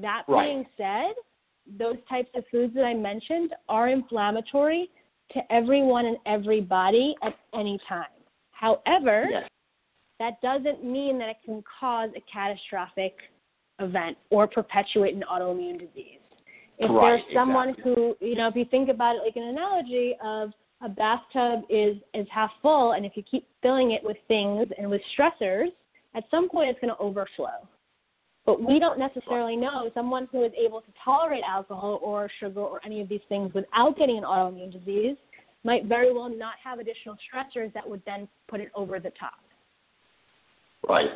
That 0.00 0.22
right. 0.28 0.46
being 0.46 0.66
said, 0.76 1.14
those 1.78 1.96
types 2.08 2.30
of 2.34 2.44
foods 2.50 2.74
that 2.74 2.84
I 2.84 2.94
mentioned 2.94 3.54
are 3.68 3.88
inflammatory 3.88 4.90
to 5.32 5.40
everyone 5.52 6.06
and 6.06 6.16
every 6.26 6.60
body 6.60 7.14
at 7.22 7.34
any 7.54 7.78
time. 7.88 8.06
However, 8.52 9.26
yes. 9.30 9.48
that 10.18 10.40
doesn't 10.40 10.84
mean 10.84 11.18
that 11.18 11.28
it 11.28 11.36
can 11.44 11.62
cause 11.78 12.10
a 12.16 12.20
catastrophic 12.32 13.14
event 13.78 14.16
or 14.30 14.46
perpetuate 14.46 15.14
an 15.14 15.24
autoimmune 15.30 15.78
disease. 15.78 16.18
If 16.78 16.90
right, 16.90 17.00
there's 17.00 17.22
someone 17.34 17.70
exactly. 17.70 17.94
who, 17.94 18.16
you 18.20 18.36
know, 18.36 18.48
if 18.48 18.56
you 18.56 18.64
think 18.64 18.88
about 18.88 19.16
it 19.16 19.22
like 19.24 19.36
an 19.36 19.42
analogy 19.42 20.14
of 20.24 20.50
a 20.82 20.88
bathtub 20.88 21.62
is 21.68 21.96
is 22.14 22.26
half 22.30 22.50
full 22.62 22.92
and 22.92 23.04
if 23.04 23.16
you 23.16 23.22
keep 23.28 23.46
filling 23.62 23.92
it 23.92 24.02
with 24.04 24.16
things 24.28 24.68
and 24.78 24.88
with 24.88 25.00
stressors 25.18 25.68
at 26.14 26.24
some 26.30 26.48
point 26.48 26.70
it's 26.70 26.78
going 26.80 26.92
to 26.94 27.00
overflow 27.00 27.66
but 28.48 28.62
we 28.66 28.78
don't 28.78 28.98
necessarily 28.98 29.56
know 29.56 29.90
someone 29.92 30.26
who 30.32 30.42
is 30.42 30.52
able 30.58 30.80
to 30.80 30.86
tolerate 31.04 31.42
alcohol 31.46 32.00
or 32.02 32.30
sugar 32.40 32.60
or 32.60 32.80
any 32.82 33.02
of 33.02 33.06
these 33.06 33.20
things 33.28 33.52
without 33.52 33.94
getting 33.98 34.16
an 34.16 34.24
autoimmune 34.24 34.72
disease 34.72 35.18
might 35.64 35.84
very 35.84 36.14
well 36.14 36.30
not 36.30 36.54
have 36.64 36.78
additional 36.78 37.14
stressors 37.16 37.70
that 37.74 37.86
would 37.86 38.00
then 38.06 38.26
put 38.48 38.62
it 38.62 38.70
over 38.74 38.98
the 38.98 39.10
top. 39.20 39.34
Right, 40.88 41.14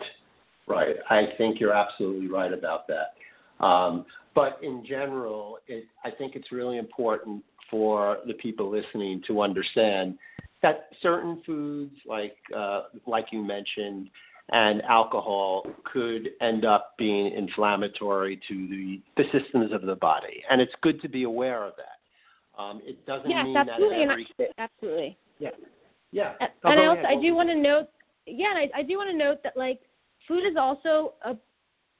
right. 0.69 0.97
I 1.09 1.29
think 1.39 1.59
you're 1.59 1.73
absolutely 1.73 2.29
right 2.29 2.53
about 2.53 2.87
that. 2.89 3.65
Um, 3.65 4.05
but 4.35 4.59
in 4.63 4.85
general, 4.87 5.57
it, 5.69 5.85
I 6.05 6.11
think 6.11 6.37
it's 6.37 6.53
really 6.53 6.77
important 6.77 7.43
for 7.71 8.19
the 8.27 8.35
people 8.35 8.71
listening 8.71 9.23
to 9.29 9.41
understand 9.41 10.19
that 10.61 10.91
certain 11.01 11.41
foods, 11.47 11.95
like 12.07 12.37
uh, 12.55 12.83
like 13.07 13.29
you 13.33 13.43
mentioned, 13.43 14.11
and 14.53 14.83
alcohol 14.83 15.67
could 15.85 16.31
end 16.41 16.65
up 16.65 16.95
being 16.99 17.33
inflammatory 17.33 18.41
to 18.49 18.69
the, 18.69 19.01
the 19.17 19.25
systems 19.39 19.73
of 19.73 19.83
the 19.83 19.97
body, 19.97 20.43
and 20.51 20.61
it's 20.61 20.73
good 20.83 21.01
to 21.03 21.09
be 21.09 21.25
aware 21.25 21.65
of 21.65 21.73
that. 21.77 22.63
Um, 22.63 22.81
it 22.85 23.05
doesn't 23.07 23.31
yes, 23.31 23.45
mean 23.45 23.57
absolutely, 23.57 24.07
that 24.07 24.13
every 24.13 24.27
absolutely. 24.59 25.19
yeah 25.39 25.51
yeah. 26.13 26.35
And, 26.41 26.51
and 26.65 26.81
I 26.81 26.87
also 26.87 27.01
ahead. 27.01 27.19
I 27.19 27.21
do 27.21 27.35
want 27.35 27.49
to 27.49 27.57
note, 27.57 27.89
yeah, 28.27 28.51
and 28.55 28.59
I, 28.59 28.81
I 28.81 28.83
do 28.83 28.99
want 28.99 29.11
to 29.11 29.17
note 29.17 29.43
that 29.43 29.57
like 29.57 29.81
food 30.29 30.47
is 30.49 30.57
also 30.57 31.15
a 31.25 31.37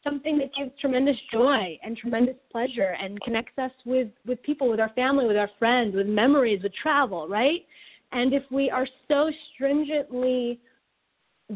something 0.05 0.37
that 0.37 0.51
gives 0.59 0.71
tremendous 0.81 1.17
joy 1.33 1.79
and 1.83 1.97
tremendous 1.97 2.35
pleasure 2.51 2.97
and 3.01 3.21
connects 3.23 3.57
us 3.59 3.71
with 3.85 4.09
with 4.27 4.41
people, 4.43 4.69
with 4.69 4.81
our 4.81 4.91
family, 4.91 5.27
with 5.27 5.37
our 5.37 5.51
friends, 5.59 5.95
with 5.95 6.07
memories, 6.07 6.63
with 6.63 6.73
travel, 6.75 7.27
right? 7.29 7.65
And 8.13 8.35
if 8.35 8.43
we 8.51 8.69
are 8.69 8.87
so 9.09 9.31
stringently 9.55 10.61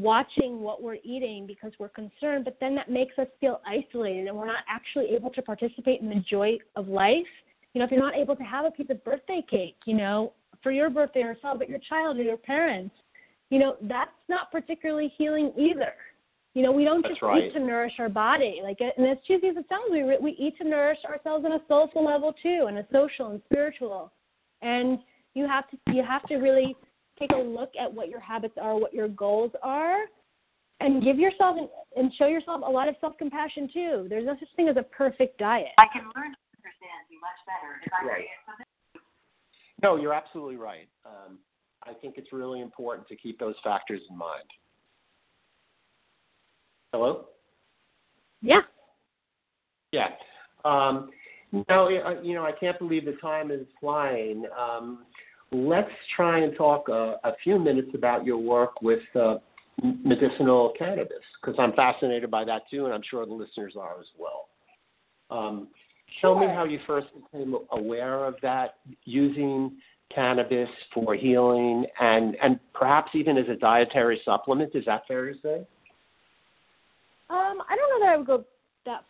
watching 0.00 0.60
what 0.60 0.82
we're 0.82 0.98
eating 1.02 1.46
because 1.46 1.72
we're 1.78 1.88
concerned, 1.88 2.44
but 2.44 2.56
then 2.60 2.74
that 2.74 2.90
makes 2.90 3.18
us 3.18 3.26
feel 3.40 3.60
isolated 3.66 4.26
and 4.26 4.36
we're 4.36 4.46
not 4.46 4.64
actually 4.68 5.06
able 5.06 5.30
to 5.30 5.42
participate 5.42 6.00
in 6.00 6.08
the 6.08 6.22
joy 6.28 6.58
of 6.76 6.88
life. 6.88 7.26
You 7.72 7.80
know, 7.80 7.84
if 7.84 7.90
you're 7.90 8.00
not 8.00 8.16
able 8.16 8.36
to 8.36 8.42
have 8.42 8.64
a 8.64 8.70
piece 8.70 8.86
of 8.90 9.02
birthday 9.04 9.44
cake, 9.48 9.76
you 9.84 9.94
know, 9.94 10.32
for 10.62 10.72
your 10.72 10.90
birthday 10.90 11.20
or 11.20 11.36
celebrate 11.42 11.70
your 11.70 11.80
child 11.88 12.18
or 12.18 12.22
your 12.22 12.36
parents, 12.36 12.94
you 13.50 13.58
know, 13.58 13.76
that's 13.82 14.10
not 14.28 14.50
particularly 14.50 15.12
healing 15.16 15.52
either. 15.56 15.92
You 16.54 16.62
know, 16.62 16.72
we 16.72 16.84
don't 16.84 17.02
That's 17.02 17.16
just 17.16 17.22
right. 17.22 17.44
eat 17.44 17.52
to 17.52 17.60
nourish 17.60 17.92
our 17.98 18.08
body. 18.08 18.60
Like, 18.62 18.78
and 18.80 19.06
as 19.06 19.18
cheesy 19.26 19.48
as 19.48 19.56
it 19.58 19.66
sounds, 19.68 19.90
we 19.90 20.02
we 20.20 20.30
eat 20.38 20.56
to 20.56 20.64
nourish 20.64 20.98
ourselves 21.04 21.44
on 21.44 21.52
a 21.52 21.60
soulful 21.68 22.02
level 22.02 22.34
too, 22.42 22.64
and 22.66 22.78
a 22.78 22.86
social 22.90 23.28
and 23.28 23.42
spiritual. 23.44 24.10
And 24.62 24.98
you 25.34 25.46
have 25.46 25.68
to 25.68 25.76
you 25.92 26.02
have 26.02 26.22
to 26.28 26.36
really 26.36 26.74
take 27.18 27.32
a 27.32 27.38
look 27.38 27.72
at 27.80 27.92
what 27.92 28.08
your 28.08 28.20
habits 28.20 28.54
are, 28.60 28.76
what 28.76 28.94
your 28.94 29.08
goals 29.08 29.52
are, 29.62 29.98
and 30.80 31.02
give 31.02 31.18
yourself 31.18 31.56
and, 31.58 31.68
and 31.96 32.12
show 32.14 32.26
yourself 32.26 32.62
a 32.66 32.70
lot 32.70 32.88
of 32.88 32.94
self 33.00 33.16
compassion 33.18 33.68
too. 33.72 34.06
There's 34.08 34.26
no 34.26 34.36
such 34.38 34.48
thing 34.56 34.68
as 34.68 34.76
a 34.76 34.82
perfect 34.82 35.38
diet. 35.38 35.68
I 35.78 35.86
can 35.92 36.02
learn 36.02 36.32
to 36.32 36.38
understand 36.58 37.06
you 37.10 37.18
much 37.20 37.40
better 37.46 37.80
if 37.84 37.92
I 37.92 38.06
Right. 38.06 38.26
No, 39.82 39.96
you're 39.96 40.14
absolutely 40.14 40.56
right. 40.56 40.88
Um, 41.04 41.38
I 41.82 41.92
think 41.92 42.14
it's 42.16 42.32
really 42.32 42.60
important 42.60 43.06
to 43.08 43.16
keep 43.16 43.38
those 43.38 43.54
factors 43.62 44.00
in 44.08 44.16
mind. 44.16 44.48
Hello? 46.92 47.26
Yeah. 48.40 48.60
Yeah. 49.92 50.08
Um, 50.64 51.10
no, 51.68 51.86
uh, 51.86 52.20
you 52.22 52.34
know, 52.34 52.44
I 52.44 52.52
can't 52.52 52.78
believe 52.78 53.04
the 53.04 53.16
time 53.22 53.50
is 53.50 53.66
flying. 53.80 54.44
Um, 54.58 55.04
let's 55.52 55.90
try 56.14 56.40
and 56.40 56.56
talk 56.56 56.88
a, 56.88 57.16
a 57.24 57.32
few 57.42 57.58
minutes 57.58 57.90
about 57.94 58.24
your 58.24 58.38
work 58.38 58.82
with 58.82 59.00
uh, 59.14 59.36
medicinal 59.82 60.72
cannabis, 60.78 61.22
because 61.40 61.56
I'm 61.58 61.72
fascinated 61.72 62.30
by 62.30 62.44
that 62.44 62.62
too, 62.70 62.84
and 62.86 62.94
I'm 62.94 63.02
sure 63.08 63.24
the 63.26 63.32
listeners 63.32 63.74
are 63.78 64.00
as 64.00 64.06
well. 64.18 64.48
Um, 65.30 65.68
Tell 66.20 66.38
me 66.38 66.46
how 66.46 66.64
you 66.64 66.78
first 66.86 67.08
became 67.14 67.56
aware 67.72 68.24
of 68.24 68.36
that, 68.40 68.76
using 69.04 69.72
cannabis 70.14 70.68
for 70.94 71.14
healing, 71.14 71.84
and 72.00 72.36
and 72.40 72.60
perhaps 72.72 73.10
even 73.14 73.36
as 73.36 73.48
a 73.48 73.56
dietary 73.56 74.20
supplement. 74.24 74.74
Is 74.74 74.84
that 74.86 75.02
fair 75.08 75.30
to 75.30 75.38
say? 75.42 75.66
Um, 77.28 77.60
I 77.68 77.76
don't 77.76 78.00
know 78.00 78.06
that 78.06 78.12
I 78.14 78.16
would 78.16 78.26
go 78.26 78.44
that 78.86 79.04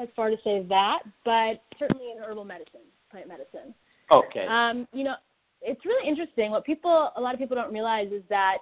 as 0.00 0.08
far 0.14 0.28
to 0.28 0.36
say 0.44 0.64
that, 0.68 1.00
but 1.24 1.62
certainly 1.78 2.12
in 2.14 2.22
herbal 2.22 2.44
medicine, 2.44 2.82
plant 3.10 3.28
medicine. 3.28 3.74
Okay. 4.12 4.46
Um, 4.46 4.86
you 4.92 5.04
know, 5.04 5.14
it's 5.62 5.84
really 5.84 6.08
interesting. 6.08 6.50
What 6.50 6.64
people, 6.64 7.10
a 7.16 7.20
lot 7.20 7.34
of 7.34 7.40
people 7.40 7.56
don't 7.56 7.72
realize 7.72 8.08
is 8.12 8.22
that 8.28 8.58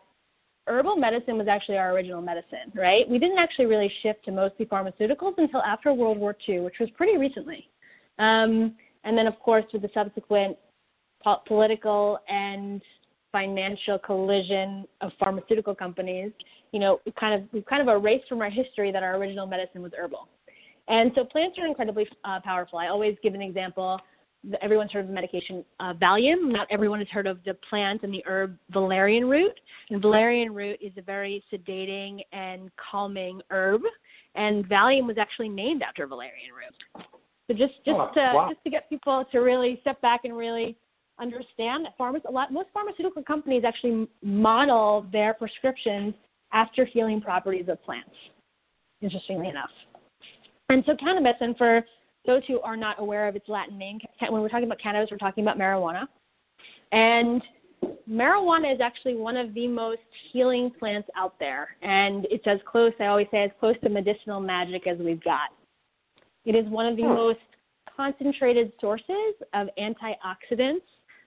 herbal 0.66 0.96
medicine 0.96 1.36
was 1.38 1.48
actually 1.48 1.78
our 1.78 1.92
original 1.92 2.22
medicine, 2.22 2.72
right? 2.74 3.08
We 3.08 3.18
didn't 3.18 3.38
actually 3.38 3.66
really 3.66 3.92
shift 4.02 4.24
to 4.26 4.32
mostly 4.32 4.66
pharmaceuticals 4.66 5.34
until 5.38 5.62
after 5.62 5.92
World 5.92 6.18
War 6.18 6.36
II, 6.48 6.60
which 6.60 6.76
was 6.78 6.88
pretty 6.96 7.18
recently. 7.18 7.68
Um, 8.18 8.76
and 9.04 9.16
then, 9.16 9.26
of 9.26 9.38
course, 9.40 9.64
with 9.72 9.82
the 9.82 9.90
subsequent 9.94 10.56
po- 11.24 11.40
political 11.46 12.18
and 12.28 12.82
financial 13.32 13.98
collision 13.98 14.84
of 15.00 15.12
pharmaceutical 15.18 15.74
companies, 15.74 16.32
you 16.72 16.80
know, 16.80 17.00
we 17.06 17.12
kind 17.12 17.40
of 17.40 17.48
we've 17.52 17.66
kind 17.66 17.80
of 17.80 17.88
erased 17.88 18.28
from 18.28 18.40
our 18.42 18.50
history 18.50 18.92
that 18.92 19.02
our 19.02 19.16
original 19.16 19.46
medicine 19.46 19.82
was 19.82 19.92
herbal. 19.96 20.28
And 20.88 21.12
so 21.14 21.24
plants 21.24 21.56
are 21.58 21.66
incredibly 21.66 22.06
uh, 22.24 22.40
powerful. 22.40 22.78
I 22.78 22.88
always 22.88 23.16
give 23.22 23.34
an 23.34 23.42
example. 23.42 24.00
The- 24.48 24.62
Everyone's 24.64 24.90
heard 24.92 25.00
of 25.00 25.08
the 25.08 25.12
medication 25.14 25.64
uh, 25.80 25.94
Valium. 25.94 26.50
Not 26.50 26.66
everyone 26.70 26.98
has 27.00 27.08
heard 27.08 27.26
of 27.26 27.38
the 27.44 27.54
plant 27.68 28.02
and 28.02 28.12
the 28.12 28.24
herb 28.26 28.56
valerian 28.70 29.28
root. 29.28 29.58
And 29.90 30.00
valerian 30.00 30.54
root 30.54 30.78
is 30.80 30.92
a 30.96 31.02
very 31.02 31.44
sedating 31.52 32.20
and 32.32 32.70
calming 32.90 33.40
herb. 33.50 33.82
And 34.34 34.66
Valium 34.68 35.06
was 35.06 35.18
actually 35.18 35.48
named 35.48 35.82
after 35.82 36.06
valerian 36.06 36.52
root. 36.54 37.04
So 37.48 37.54
just 37.54 37.74
just 37.84 37.98
Oh, 37.98 38.10
to 38.14 38.20
wow. 38.20 38.48
just 38.48 38.62
to 38.64 38.70
get 38.70 38.88
people 38.88 39.24
to 39.32 39.38
really 39.40 39.78
step 39.82 40.00
back 40.00 40.20
and 40.24 40.36
really 40.36 40.76
understand 41.18 41.84
that 41.84 41.98
pharma, 41.98 42.24
a 42.26 42.30
lot 42.30 42.52
most 42.52 42.68
pharmaceutical 42.72 43.22
companies 43.22 43.64
actually 43.66 44.08
model 44.22 45.06
their 45.12 45.34
prescriptions 45.34 46.14
after 46.52 46.84
healing 46.84 47.20
properties 47.20 47.68
of 47.68 47.82
plants. 47.82 48.14
Interestingly 49.02 49.48
enough. 49.48 49.70
And 50.68 50.84
so 50.86 50.94
cannabis, 50.96 51.34
and 51.40 51.56
for 51.58 51.84
those 52.26 52.42
who 52.46 52.60
are 52.60 52.76
not 52.76 53.00
aware 53.00 53.28
of 53.28 53.36
its 53.36 53.48
Latin 53.48 53.78
name, 53.78 53.98
when 54.28 54.42
we're 54.42 54.48
talking 54.48 54.66
about 54.66 54.80
cannabis, 54.80 55.10
we're 55.10 55.18
talking 55.18 55.44
about 55.44 55.58
marijuana. 55.58 56.06
And 56.92 57.42
marijuana 58.10 58.74
is 58.74 58.80
actually 58.80 59.14
one 59.14 59.36
of 59.36 59.54
the 59.54 59.66
most 59.66 60.00
healing 60.32 60.70
plants 60.78 61.08
out 61.16 61.38
there. 61.38 61.76
And 61.82 62.26
it's 62.30 62.46
as 62.46 62.58
close, 62.70 62.92
I 63.00 63.06
always 63.06 63.28
say, 63.30 63.44
as 63.44 63.50
close 63.58 63.76
to 63.82 63.88
medicinal 63.88 64.40
magic 64.40 64.86
as 64.86 64.98
we've 64.98 65.22
got. 65.22 65.50
It 66.44 66.54
is 66.54 66.66
one 66.66 66.86
of 66.86 66.96
the 66.96 67.02
Hmm. 67.02 67.14
most 67.14 67.40
concentrated 67.96 68.72
sources 68.80 69.34
of 69.54 69.68
antioxidants, 69.78 70.82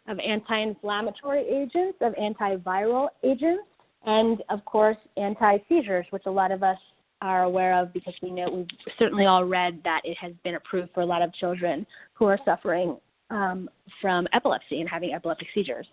of 0.07 0.19
anti 0.19 0.57
inflammatory 0.57 1.47
agents, 1.47 1.97
of 2.01 2.13
antiviral 2.15 3.09
agents, 3.23 3.67
and 4.05 4.43
of 4.49 4.63
course, 4.65 4.97
anti 5.17 5.59
seizures, 5.69 6.05
which 6.11 6.25
a 6.25 6.31
lot 6.31 6.51
of 6.51 6.61
us 6.63 6.79
are 7.23 7.43
aware 7.43 7.81
of 7.81 7.93
because 7.93 8.13
we 8.21 8.29
know 8.29 8.49
we've 8.51 8.93
certainly 8.99 9.25
all 9.25 9.45
read 9.45 9.79
that 9.85 10.01
it 10.03 10.17
has 10.19 10.33
been 10.43 10.55
approved 10.55 10.89
for 10.93 11.01
a 11.01 11.05
lot 11.05 11.21
of 11.21 11.33
children 11.33 11.87
who 12.13 12.25
are 12.25 12.37
suffering 12.43 12.97
um, 13.29 13.69
from 14.01 14.27
epilepsy 14.33 14.81
and 14.81 14.89
having 14.89 15.13
epileptic 15.13 15.47
seizures. 15.55 15.87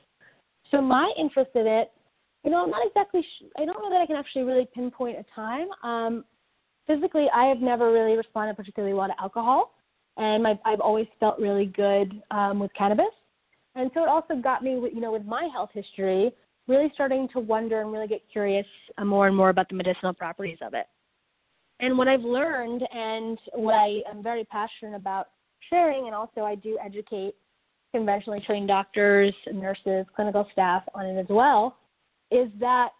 So 0.72 0.82
my 0.82 1.10
interest 1.16 1.50
in 1.54 1.66
it, 1.66 1.92
you 2.44 2.50
know, 2.50 2.64
I'm 2.64 2.70
not 2.70 2.84
exactly. 2.84 3.22
Sh- 3.22 3.44
I 3.56 3.64
don't 3.64 3.80
know 3.80 3.90
that 3.90 4.00
I 4.00 4.06
can 4.06 4.16
actually 4.16 4.42
really 4.42 4.68
pinpoint 4.74 5.18
a 5.18 5.24
time. 5.34 5.68
Um, 5.84 6.24
physically, 6.86 7.26
I 7.32 7.44
have 7.44 7.58
never 7.58 7.92
really 7.92 8.16
responded 8.16 8.56
particularly 8.56 8.94
well 8.94 9.06
to 9.06 9.14
alcohol, 9.20 9.74
and 10.16 10.42
my, 10.42 10.58
I've 10.64 10.80
always 10.80 11.06
felt 11.20 11.38
really 11.38 11.66
good 11.66 12.20
um, 12.32 12.58
with 12.58 12.72
cannabis. 12.76 13.14
And 13.76 13.90
so 13.94 14.02
it 14.02 14.08
also 14.08 14.34
got 14.34 14.64
me, 14.64 14.70
you 14.72 15.00
know, 15.00 15.12
with 15.12 15.24
my 15.24 15.48
health 15.52 15.70
history, 15.72 16.32
really 16.66 16.90
starting 16.94 17.28
to 17.34 17.40
wonder 17.40 17.82
and 17.82 17.92
really 17.92 18.08
get 18.08 18.22
curious 18.32 18.66
uh, 18.98 19.04
more 19.04 19.28
and 19.28 19.36
more 19.36 19.50
about 19.50 19.68
the 19.68 19.76
medicinal 19.76 20.12
properties 20.12 20.58
of 20.60 20.74
it. 20.74 20.86
And 21.80 21.96
what 21.96 22.08
I've 22.08 22.22
learned 22.22 22.82
and 22.92 23.38
what 23.54 23.74
I 23.74 24.02
am 24.10 24.22
very 24.22 24.44
passionate 24.44 24.94
about 24.94 25.28
sharing, 25.70 26.06
and 26.06 26.14
also 26.14 26.42
I 26.42 26.54
do 26.54 26.78
educate 26.84 27.34
conventionally 27.92 28.40
trained 28.46 28.68
doctors, 28.68 29.34
nurses, 29.52 30.06
clinical 30.14 30.46
staff 30.52 30.82
on 30.94 31.06
it 31.06 31.18
as 31.18 31.26
well, 31.28 31.76
is 32.30 32.48
that 32.60 32.90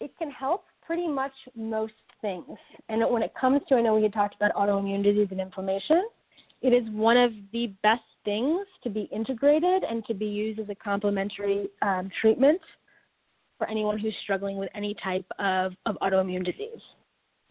it 0.00 0.12
can 0.18 0.30
help 0.30 0.64
pretty 0.84 1.08
much 1.08 1.32
most 1.56 1.94
things. 2.20 2.58
And 2.88 3.02
when 3.10 3.22
it 3.22 3.32
comes 3.38 3.60
to, 3.68 3.76
I 3.76 3.82
know 3.82 3.94
we 3.94 4.02
had 4.02 4.12
talked 4.12 4.36
about 4.36 4.52
autoimmune 4.52 5.02
disease 5.02 5.28
and 5.30 5.40
inflammation, 5.40 6.04
it 6.60 6.72
is 6.72 6.84
one 6.90 7.16
of 7.16 7.32
the 7.52 7.72
best 7.82 8.02
things 8.24 8.66
to 8.84 8.90
be 8.90 9.08
integrated 9.12 9.82
and 9.82 10.04
to 10.06 10.14
be 10.14 10.26
used 10.26 10.60
as 10.60 10.68
a 10.68 10.74
complementary 10.76 11.68
um, 11.82 12.10
treatment 12.20 12.60
for 13.58 13.68
anyone 13.68 13.98
who's 13.98 14.14
struggling 14.22 14.58
with 14.58 14.68
any 14.74 14.94
type 15.02 15.26
of, 15.38 15.72
of 15.86 15.96
autoimmune 16.02 16.44
disease. 16.44 16.80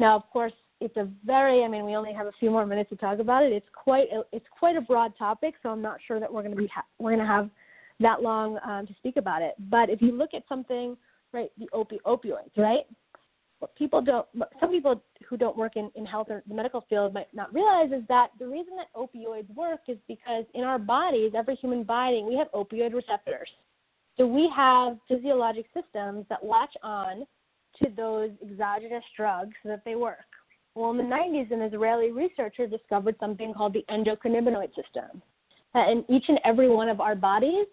Now, 0.01 0.15
of 0.15 0.27
course, 0.31 0.51
it's 0.79 0.97
a 0.97 1.07
very, 1.23 1.63
I 1.63 1.67
mean, 1.67 1.85
we 1.85 1.95
only 1.95 2.11
have 2.11 2.25
a 2.25 2.31
few 2.39 2.49
more 2.49 2.65
minutes 2.65 2.89
to 2.89 2.95
talk 2.95 3.19
about 3.19 3.43
it. 3.43 3.53
It's 3.53 3.69
quite, 3.71 4.07
a, 4.11 4.23
it's 4.31 4.47
quite 4.49 4.75
a 4.75 4.81
broad 4.81 5.13
topic, 5.15 5.53
so 5.61 5.69
I'm 5.69 5.81
not 5.81 5.99
sure 6.07 6.19
that 6.19 6.33
we're 6.33 6.41
going 6.41 6.55
to 6.55 6.59
be, 6.59 6.67
ha- 6.73 6.87
we're 6.97 7.11
going 7.11 7.19
to 7.19 7.31
have 7.31 7.51
that 7.99 8.23
long 8.23 8.57
um, 8.65 8.87
to 8.87 8.93
speak 8.95 9.17
about 9.17 9.43
it. 9.43 9.53
But 9.69 9.91
if 9.91 10.01
you 10.01 10.11
look 10.11 10.31
at 10.33 10.41
something, 10.49 10.97
right, 11.33 11.51
the 11.59 11.67
opi- 11.75 12.01
opioids, 12.07 12.57
right? 12.57 12.87
What 13.59 13.75
people 13.75 14.01
don't, 14.01 14.25
some 14.59 14.71
people 14.71 15.03
who 15.29 15.37
don't 15.37 15.55
work 15.55 15.73
in, 15.75 15.91
in 15.93 16.03
health 16.03 16.27
or 16.31 16.41
the 16.47 16.55
medical 16.55 16.83
field 16.89 17.13
might 17.13 17.31
not 17.31 17.53
realize 17.53 17.91
is 17.91 18.01
that 18.07 18.31
the 18.39 18.47
reason 18.47 18.73
that 18.77 18.87
opioids 18.99 19.53
work 19.53 19.81
is 19.87 19.99
because 20.07 20.45
in 20.55 20.63
our 20.63 20.79
bodies, 20.79 21.33
every 21.37 21.55
human 21.57 21.83
body, 21.83 22.23
we 22.27 22.35
have 22.35 22.51
opioid 22.53 22.95
receptors. 22.95 23.49
So 24.17 24.25
we 24.25 24.51
have 24.55 24.97
physiologic 25.07 25.67
systems 25.75 26.25
that 26.29 26.43
latch 26.43 26.73
on 26.81 27.27
to 27.83 27.89
those 27.95 28.31
exogenous 28.43 29.03
drugs 29.15 29.53
so 29.63 29.69
that 29.69 29.83
they 29.85 29.95
work. 29.95 30.17
Well, 30.75 30.91
in 30.91 30.97
the 30.97 31.03
90s, 31.03 31.51
an 31.51 31.61
Israeli 31.61 32.11
researcher 32.11 32.65
discovered 32.65 33.15
something 33.19 33.53
called 33.53 33.73
the 33.73 33.85
endocannabinoid 33.89 34.69
system. 34.75 35.21
in 35.75 36.05
each 36.09 36.25
and 36.27 36.39
every 36.45 36.69
one 36.69 36.89
of 36.89 37.01
our 37.01 37.15
bodies, 37.15 37.65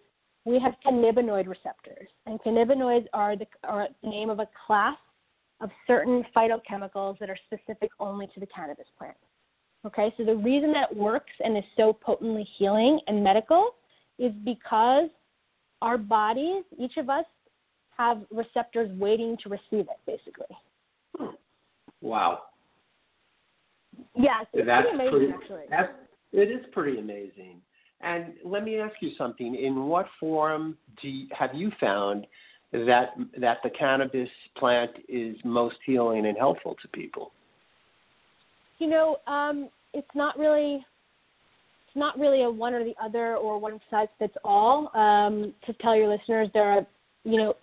we 0.44 0.58
have 0.58 0.74
cannabinoid 0.84 1.46
receptors. 1.46 2.08
And 2.26 2.40
cannabinoids 2.40 3.06
are 3.12 3.36
the, 3.36 3.46
are 3.64 3.88
the 4.02 4.08
name 4.08 4.30
of 4.30 4.40
a 4.40 4.48
class 4.66 4.96
of 5.60 5.70
certain 5.86 6.24
phytochemicals 6.36 7.18
that 7.18 7.30
are 7.30 7.38
specific 7.46 7.90
only 8.00 8.26
to 8.28 8.40
the 8.40 8.46
cannabis 8.46 8.86
plant. 8.96 9.16
Okay, 9.86 10.12
so 10.16 10.24
the 10.24 10.36
reason 10.36 10.72
that 10.72 10.90
it 10.90 10.96
works 10.96 11.32
and 11.44 11.56
is 11.56 11.64
so 11.76 11.92
potently 11.92 12.46
healing 12.58 13.00
and 13.06 13.22
medical 13.22 13.74
is 14.18 14.32
because 14.44 15.08
our 15.82 15.96
bodies, 15.96 16.64
each 16.78 16.96
of 16.96 17.08
us, 17.08 17.24
have 17.98 18.22
receptors 18.30 18.90
waiting 18.98 19.36
to 19.42 19.48
receive 19.48 19.86
it, 19.88 19.98
basically. 20.06 20.56
Wow. 22.00 22.42
Yes, 24.14 24.46
it's 24.52 24.66
that's 24.66 24.86
pretty 24.88 24.94
amazing, 24.94 25.10
pretty, 25.10 25.32
actually. 25.32 25.62
That's, 25.70 25.92
it 26.32 26.50
is 26.50 26.64
pretty 26.72 26.98
amazing. 26.98 27.60
And 28.00 28.34
let 28.44 28.62
me 28.62 28.78
ask 28.78 28.94
you 29.00 29.10
something. 29.18 29.56
In 29.56 29.86
what 29.86 30.06
form 30.20 30.76
do 31.02 31.08
you, 31.08 31.26
have 31.36 31.50
you 31.54 31.72
found 31.80 32.26
that 32.72 33.14
that 33.40 33.58
the 33.64 33.70
cannabis 33.70 34.28
plant 34.56 34.90
is 35.08 35.36
most 35.44 35.76
healing 35.84 36.26
and 36.26 36.36
helpful 36.36 36.76
to 36.80 36.88
people? 36.88 37.32
You 38.78 38.88
know, 38.88 39.16
um, 39.26 39.68
it's 39.94 40.06
not 40.14 40.38
really 40.38 40.76
it's 40.76 41.96
not 41.96 42.16
really 42.18 42.44
a 42.44 42.50
one 42.50 42.74
or 42.74 42.84
the 42.84 42.94
other 43.02 43.36
or 43.36 43.58
one 43.58 43.80
size 43.90 44.08
fits 44.18 44.36
all. 44.44 44.96
Um, 44.96 45.54
to 45.66 45.72
tell 45.80 45.96
your 45.96 46.08
listeners, 46.08 46.48
there 46.54 46.70
are 46.70 46.86
you 47.24 47.38
know 47.38 47.54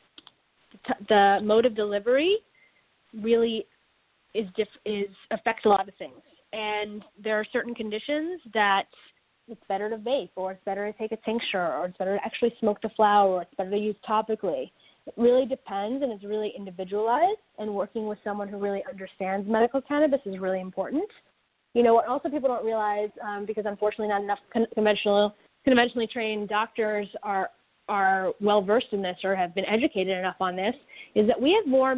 t- 0.87 1.05
the 1.09 1.39
mode 1.43 1.65
of 1.65 1.75
delivery 1.75 2.37
really 3.21 3.65
is 4.33 4.47
diff- 4.55 4.67
is 4.85 5.09
affects 5.31 5.65
a 5.65 5.69
lot 5.69 5.87
of 5.87 5.95
things, 5.95 6.21
and 6.53 7.03
there 7.21 7.39
are 7.39 7.45
certain 7.51 7.73
conditions 7.73 8.41
that 8.53 8.85
it's 9.47 9.61
better 9.67 9.89
to 9.89 9.97
vape, 9.97 10.31
or 10.35 10.51
it's 10.53 10.63
better 10.65 10.91
to 10.91 10.97
take 10.97 11.11
a 11.11 11.17
tincture, 11.17 11.73
or 11.73 11.85
it's 11.85 11.97
better 11.97 12.17
to 12.17 12.25
actually 12.25 12.53
smoke 12.59 12.81
the 12.81 12.89
flower, 12.89 13.29
or 13.29 13.41
it's 13.43 13.53
better 13.55 13.69
to 13.69 13.77
use 13.77 13.95
topically. 14.07 14.71
It 15.05 15.13
really 15.17 15.45
depends, 15.45 16.01
and 16.01 16.11
it's 16.11 16.23
really 16.23 16.51
individualized. 16.57 17.37
And 17.59 17.73
working 17.73 18.07
with 18.07 18.17
someone 18.23 18.47
who 18.47 18.57
really 18.57 18.83
understands 18.89 19.47
medical 19.47 19.81
cannabis 19.81 20.21
is 20.25 20.39
really 20.39 20.61
important. 20.61 21.09
You 21.75 21.83
know 21.83 21.93
what? 21.93 22.07
Also, 22.07 22.29
people 22.29 22.49
don't 22.49 22.65
realize 22.65 23.09
um, 23.21 23.45
because 23.45 23.65
unfortunately, 23.67 24.07
not 24.07 24.23
enough 24.23 24.39
con- 24.51 24.67
conventional, 24.73 25.35
conventionally 25.63 26.07
trained 26.07 26.49
doctors 26.49 27.07
are 27.21 27.51
are 27.87 28.33
well 28.41 28.61
versed 28.61 28.87
in 28.91 29.01
this 29.01 29.17
or 29.23 29.35
have 29.35 29.53
been 29.53 29.65
educated 29.65 30.17
enough 30.17 30.37
on 30.39 30.55
this. 30.55 30.75
Is 31.13 31.27
that 31.27 31.39
we 31.39 31.53
have 31.53 31.67
more 31.67 31.95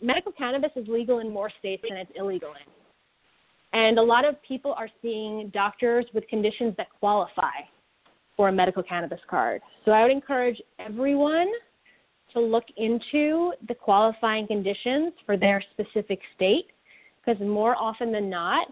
medical 0.00 0.32
cannabis 0.32 0.70
is 0.76 0.86
legal 0.88 1.18
in 1.20 1.32
more 1.32 1.50
states 1.58 1.82
than 1.88 1.98
it's 1.98 2.10
illegal 2.14 2.50
in. 2.50 3.78
And 3.78 3.98
a 3.98 4.02
lot 4.02 4.24
of 4.24 4.36
people 4.42 4.74
are 4.74 4.88
seeing 5.00 5.50
doctors 5.54 6.04
with 6.12 6.26
conditions 6.28 6.74
that 6.76 6.88
qualify 7.00 7.62
for 8.36 8.48
a 8.48 8.52
medical 8.52 8.82
cannabis 8.82 9.20
card. 9.28 9.62
So 9.84 9.92
I 9.92 10.02
would 10.02 10.10
encourage 10.10 10.60
everyone 10.78 11.48
to 12.34 12.40
look 12.40 12.64
into 12.76 13.52
the 13.68 13.74
qualifying 13.74 14.46
conditions 14.46 15.12
for 15.26 15.36
their 15.36 15.62
specific 15.72 16.20
state 16.36 16.66
because 17.24 17.40
more 17.40 17.76
often 17.76 18.12
than 18.12 18.28
not, 18.28 18.68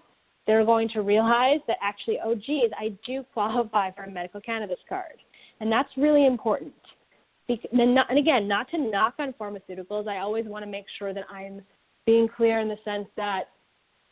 they're 0.46 0.64
going 0.64 0.88
to 0.90 1.02
realize 1.02 1.60
that 1.66 1.76
actually, 1.82 2.18
oh, 2.24 2.34
geez, 2.34 2.70
I 2.78 2.92
do 3.06 3.24
qualify 3.32 3.90
for 3.92 4.04
a 4.04 4.10
medical 4.10 4.40
cannabis 4.40 4.78
card. 4.88 5.18
And 5.60 5.70
that's 5.70 5.90
really 5.96 6.26
important. 6.26 6.74
And 7.48 8.18
again, 8.18 8.46
not 8.46 8.70
to 8.70 8.78
knock 8.78 9.14
on 9.18 9.34
pharmaceuticals, 9.40 10.06
I 10.08 10.18
always 10.18 10.46
want 10.46 10.64
to 10.64 10.70
make 10.70 10.86
sure 10.98 11.12
that 11.12 11.24
I'm 11.30 11.62
being 12.06 12.28
clear 12.28 12.60
in 12.60 12.68
the 12.68 12.78
sense 12.84 13.06
that 13.16 13.44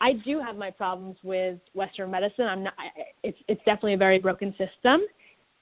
I 0.01 0.13
do 0.13 0.41
have 0.41 0.57
my 0.57 0.71
problems 0.71 1.17
with 1.23 1.59
Western 1.75 2.11
medicine. 2.11 2.47
I'm 2.47 2.63
not. 2.65 2.75
It's 3.23 3.39
it's 3.49 3.61
definitely 3.65 3.95
a 3.95 3.99
very 3.99 4.19
broken 4.19 4.53
system, 4.53 5.01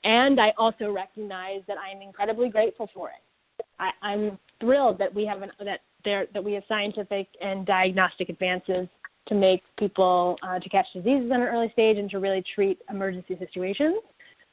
and 0.04 0.40
I 0.40 0.52
also 0.58 0.90
recognize 0.90 1.62
that 1.68 1.78
I 1.78 1.94
am 1.94 2.02
incredibly 2.02 2.50
grateful 2.50 2.90
for 2.92 3.08
it. 3.08 3.64
I, 3.78 3.90
I'm 4.02 4.38
thrilled 4.60 4.98
that 4.98 5.14
we 5.14 5.24
have 5.26 5.42
an, 5.42 5.52
that 5.64 5.80
there 6.04 6.26
that 6.34 6.42
we 6.42 6.52
have 6.52 6.64
scientific 6.68 7.28
and 7.40 7.66
diagnostic 7.66 8.28
advances 8.28 8.88
to 9.28 9.34
make 9.34 9.62
people 9.78 10.36
uh, 10.42 10.58
to 10.58 10.68
catch 10.68 10.86
diseases 10.94 11.30
at 11.30 11.40
an 11.40 11.46
early 11.46 11.70
stage 11.72 11.96
and 11.96 12.10
to 12.10 12.18
really 12.18 12.44
treat 12.54 12.78
emergency 12.90 13.36
situations. 13.38 13.96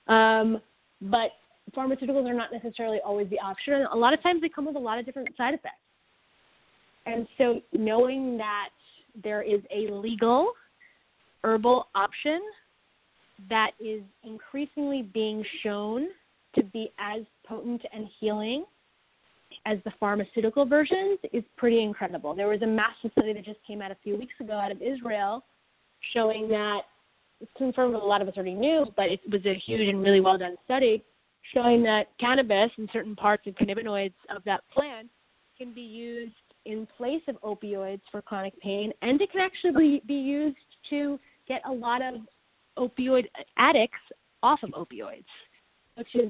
Um, 0.08 0.62
but 1.04 1.32
pharmaceuticals 1.76 2.30
are 2.30 2.34
not 2.34 2.52
necessarily 2.52 3.00
always 3.04 3.30
the 3.30 3.40
option. 3.40 3.74
And 3.74 3.86
a 3.86 3.96
lot 3.96 4.14
of 4.14 4.22
times 4.22 4.42
they 4.42 4.50
come 4.50 4.66
with 4.66 4.76
a 4.76 4.80
lot 4.80 5.00
of 5.00 5.06
different 5.06 5.30
side 5.36 5.54
effects. 5.54 5.76
And 7.06 7.28
so 7.38 7.62
knowing 7.74 8.38
that 8.38 8.70
there 9.22 9.42
is 9.42 9.62
a 9.74 9.92
legal 9.92 10.54
herbal 11.44 11.88
option 11.96 12.42
that 13.50 13.72
is 13.80 14.02
increasingly 14.24 15.02
being 15.02 15.44
shown 15.62 16.08
to 16.56 16.64
be 16.64 16.92
as 17.00 17.24
potent 17.46 17.82
and 17.94 18.08
healing 18.20 18.64
as 19.66 19.78
the 19.86 19.92
pharmaceutical 20.00 20.66
versions 20.66 21.20
is 21.32 21.44
pretty 21.58 21.82
incredible. 21.82 22.34
There 22.34 22.48
was 22.48 22.62
a 22.62 22.68
massive 22.68 23.12
study 23.12 23.34
that 23.34 23.46
just 23.46 23.60
came 23.66 23.82
out 23.82 23.92
a 23.92 23.98
few 24.04 24.18
weeks 24.18 24.34
ago 24.40 24.54
out 24.54 24.72
of 24.72 24.82
Israel 24.82 25.44
showing 26.14 26.48
that 26.50 26.82
confirmed 27.58 27.94
what 27.94 28.04
a 28.04 28.06
lot 28.06 28.22
of 28.22 28.28
us 28.28 28.36
already 28.36 28.54
knew, 28.54 28.86
but 28.96 29.06
it 29.06 29.20
was 29.32 29.46
a 29.46 29.56
huge 29.56 29.88
and 29.88 30.02
really 30.02 30.22
well 30.22 30.38
done 30.38 30.56
study 30.66 31.04
showing 31.54 31.84
that 31.84 32.08
cannabis 32.20 32.72
and 32.78 32.90
certain 32.94 33.16
parts 33.16 33.46
of 33.48 33.56
cannabinoids 33.56 34.14
of 34.36 34.44
that 34.46 34.62
plant 34.74 35.10
can 35.58 35.74
be 35.74 35.82
used 35.82 36.34
in 36.66 36.88
place 36.98 37.22
of 37.28 37.36
opioids 37.42 38.02
for 38.12 38.22
chronic 38.22 38.60
pain, 38.62 38.92
and 39.02 39.22
it 39.22 39.32
can 39.32 39.42
actually 39.42 40.02
be 40.08 40.14
used 40.14 40.58
to 40.90 41.20
get 41.48 41.62
a 41.66 41.72
lot 41.72 42.02
of 42.02 42.16
opioid 42.78 43.26
addicts 43.58 44.00
off 44.42 44.60
of 44.64 44.70
opioids, 44.72 45.26
which 45.96 46.16
is 46.16 46.30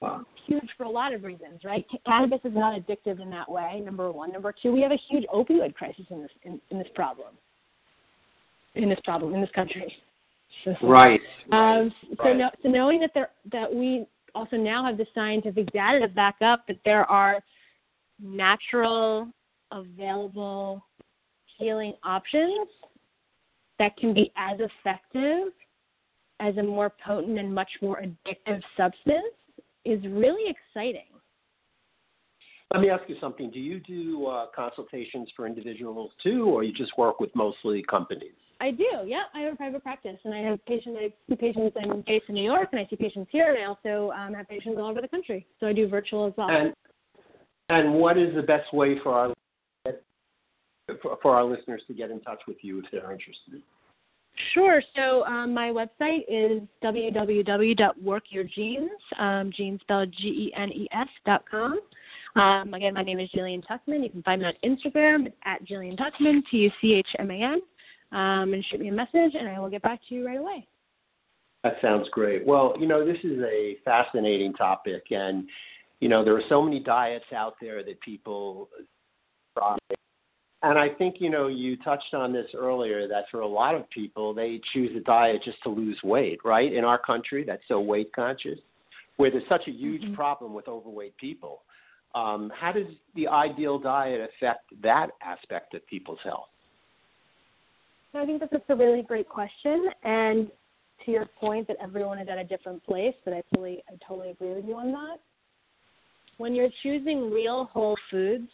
wow. 0.00 0.24
huge 0.46 0.68
for 0.76 0.84
a 0.84 0.90
lot 0.90 1.14
of 1.14 1.22
reasons, 1.22 1.60
right? 1.64 1.86
Cannabis 2.04 2.40
is 2.44 2.52
not 2.54 2.78
addictive 2.78 3.20
in 3.20 3.30
that 3.30 3.48
way. 3.48 3.80
Number 3.84 4.10
one. 4.10 4.32
Number 4.32 4.52
two, 4.60 4.72
we 4.72 4.80
have 4.80 4.92
a 4.92 4.98
huge 5.08 5.24
opioid 5.32 5.74
crisis 5.74 6.04
in 6.10 6.22
this 6.22 6.30
in, 6.42 6.60
in 6.70 6.78
this 6.78 6.88
problem. 6.94 7.34
In 8.74 8.88
this 8.88 9.00
problem 9.04 9.34
in 9.34 9.40
this 9.40 9.50
country. 9.54 9.92
Right. 10.82 11.20
Um, 11.52 11.92
so, 12.16 12.24
right. 12.24 12.36
No, 12.36 12.50
so 12.62 12.68
knowing 12.68 13.00
that 13.00 13.10
there 13.14 13.30
that 13.52 13.72
we 13.72 14.06
also 14.34 14.56
now 14.56 14.84
have 14.84 14.96
the 14.96 15.06
scientific 15.14 15.72
data 15.72 16.00
to 16.00 16.08
back 16.08 16.36
up 16.40 16.66
that 16.68 16.78
there 16.84 17.04
are 17.04 17.42
natural 18.20 19.28
available 19.70 20.84
healing 21.58 21.94
options 22.04 22.68
that 23.78 23.96
can 23.96 24.12
be 24.12 24.32
as 24.36 24.58
effective 24.60 25.52
as 26.40 26.56
a 26.56 26.62
more 26.62 26.92
potent 27.04 27.38
and 27.38 27.52
much 27.52 27.70
more 27.82 28.02
addictive 28.02 28.62
substance 28.76 29.34
is 29.84 30.00
really 30.04 30.50
exciting. 30.50 31.17
Let 32.72 32.82
me 32.82 32.90
ask 32.90 33.02
you 33.08 33.16
something. 33.20 33.50
Do 33.50 33.58
you 33.58 33.80
do 33.80 34.26
uh, 34.26 34.46
consultations 34.54 35.28
for 35.34 35.46
individuals 35.46 36.10
too, 36.22 36.44
or 36.44 36.62
you 36.64 36.72
just 36.72 36.96
work 36.98 37.18
with 37.18 37.34
mostly 37.34 37.82
companies? 37.88 38.34
I 38.60 38.72
do. 38.72 38.84
Yeah, 39.06 39.22
I 39.34 39.40
have 39.40 39.54
a 39.54 39.56
private 39.56 39.82
practice, 39.82 40.18
and 40.24 40.34
I 40.34 40.40
have 40.40 40.62
patients. 40.66 40.98
I 41.00 41.10
see 41.28 41.36
patients. 41.36 41.74
I'm 41.80 42.04
based 42.06 42.26
in 42.28 42.34
New 42.34 42.44
York, 42.44 42.68
and 42.72 42.80
I 42.80 42.86
see 42.90 42.96
patients 42.96 43.30
here, 43.30 43.54
and 43.54 43.62
I 43.62 43.66
also 43.66 44.10
um, 44.12 44.34
have 44.34 44.46
patients 44.48 44.76
all 44.78 44.90
over 44.90 45.00
the 45.00 45.08
country. 45.08 45.46
So 45.60 45.66
I 45.66 45.72
do 45.72 45.88
virtual 45.88 46.26
as 46.26 46.34
well. 46.36 46.50
And 46.50 46.74
and 47.70 47.94
what 47.94 48.18
is 48.18 48.34
the 48.34 48.42
best 48.42 48.74
way 48.74 48.98
for 49.02 49.14
our 49.14 49.32
for 51.22 51.36
our 51.36 51.44
listeners 51.44 51.82
to 51.86 51.94
get 51.94 52.10
in 52.10 52.20
touch 52.20 52.40
with 52.46 52.58
you 52.62 52.80
if 52.80 52.84
they're 52.90 53.12
interested? 53.12 53.62
Sure. 54.54 54.80
So 54.94 55.24
um, 55.24 55.52
my 55.52 55.70
website 55.70 56.20
is 56.28 56.62
www.workyourgenes, 56.82 58.88
um, 59.18 59.50
genes 59.56 59.80
spelled 59.80 60.12
G-E-N-E-S 60.12 61.08
dot 61.26 61.42
com. 61.50 61.80
Um, 62.36 62.74
again, 62.74 62.94
my 62.94 63.02
name 63.02 63.18
is 63.18 63.28
Jillian 63.34 63.62
Tuchman. 63.64 64.02
You 64.02 64.10
can 64.10 64.22
find 64.22 64.42
me 64.42 64.48
on 64.48 64.54
Instagram 64.64 65.32
at 65.44 65.64
Jillian 65.64 65.98
Tuchman, 65.98 66.42
T-U-C-H-M-A-N, 66.50 67.60
um, 68.12 68.52
and 68.52 68.64
shoot 68.66 68.80
me 68.80 68.88
a 68.88 68.92
message, 68.92 69.34
and 69.38 69.48
I 69.48 69.58
will 69.58 69.70
get 69.70 69.82
back 69.82 70.00
to 70.08 70.14
you 70.14 70.26
right 70.26 70.38
away. 70.38 70.66
That 71.64 71.74
sounds 71.82 72.08
great. 72.12 72.46
Well, 72.46 72.74
you 72.78 72.86
know, 72.86 73.04
this 73.04 73.18
is 73.24 73.38
a 73.40 73.76
fascinating 73.84 74.54
topic, 74.54 75.04
and 75.10 75.48
you 76.00 76.08
know, 76.08 76.24
there 76.24 76.36
are 76.36 76.42
so 76.48 76.62
many 76.62 76.78
diets 76.78 77.24
out 77.34 77.54
there 77.60 77.82
that 77.82 78.00
people 78.00 78.68
try 79.56 79.76
and 80.62 80.76
I 80.76 80.88
think, 80.88 81.16
you 81.20 81.30
know, 81.30 81.46
you 81.46 81.76
touched 81.76 82.14
on 82.14 82.32
this 82.32 82.46
earlier 82.56 83.06
that 83.06 83.24
for 83.30 83.40
a 83.40 83.46
lot 83.46 83.76
of 83.76 83.88
people, 83.90 84.34
they 84.34 84.60
choose 84.72 84.90
a 84.96 85.00
diet 85.00 85.42
just 85.44 85.62
to 85.62 85.68
lose 85.68 85.98
weight, 86.02 86.40
right? 86.44 86.72
In 86.72 86.84
our 86.84 86.98
country, 86.98 87.44
that's 87.46 87.62
so 87.68 87.80
weight 87.80 88.12
conscious, 88.12 88.58
where 89.18 89.30
there's 89.30 89.48
such 89.48 89.68
a 89.68 89.70
huge 89.70 90.02
mm-hmm. 90.02 90.14
problem 90.14 90.54
with 90.54 90.66
overweight 90.66 91.16
people. 91.16 91.62
Um, 92.14 92.50
how 92.58 92.72
does 92.72 92.86
the 93.14 93.28
ideal 93.28 93.78
diet 93.78 94.20
affect 94.20 94.64
that 94.82 95.10
aspect 95.22 95.74
of 95.74 95.86
people's 95.86 96.18
health? 96.24 96.48
I 98.14 98.24
think 98.24 98.40
this 98.40 98.48
is 98.52 98.62
a 98.68 98.74
really 98.74 99.02
great 99.02 99.28
question. 99.28 99.88
And 100.02 100.50
to 101.04 101.10
your 101.12 101.26
point 101.38 101.68
that 101.68 101.76
everyone 101.80 102.18
is 102.18 102.28
at 102.28 102.38
a 102.38 102.44
different 102.44 102.82
place, 102.84 103.14
but 103.24 103.34
I 103.34 103.42
fully, 103.54 103.82
I 103.88 103.96
totally 104.06 104.30
agree 104.30 104.54
with 104.54 104.64
you 104.64 104.74
on 104.74 104.90
that. 104.92 105.18
when 106.38 106.54
you're 106.54 106.70
choosing 106.82 107.30
real 107.30 107.64
whole 107.66 107.96
foods 108.10 108.48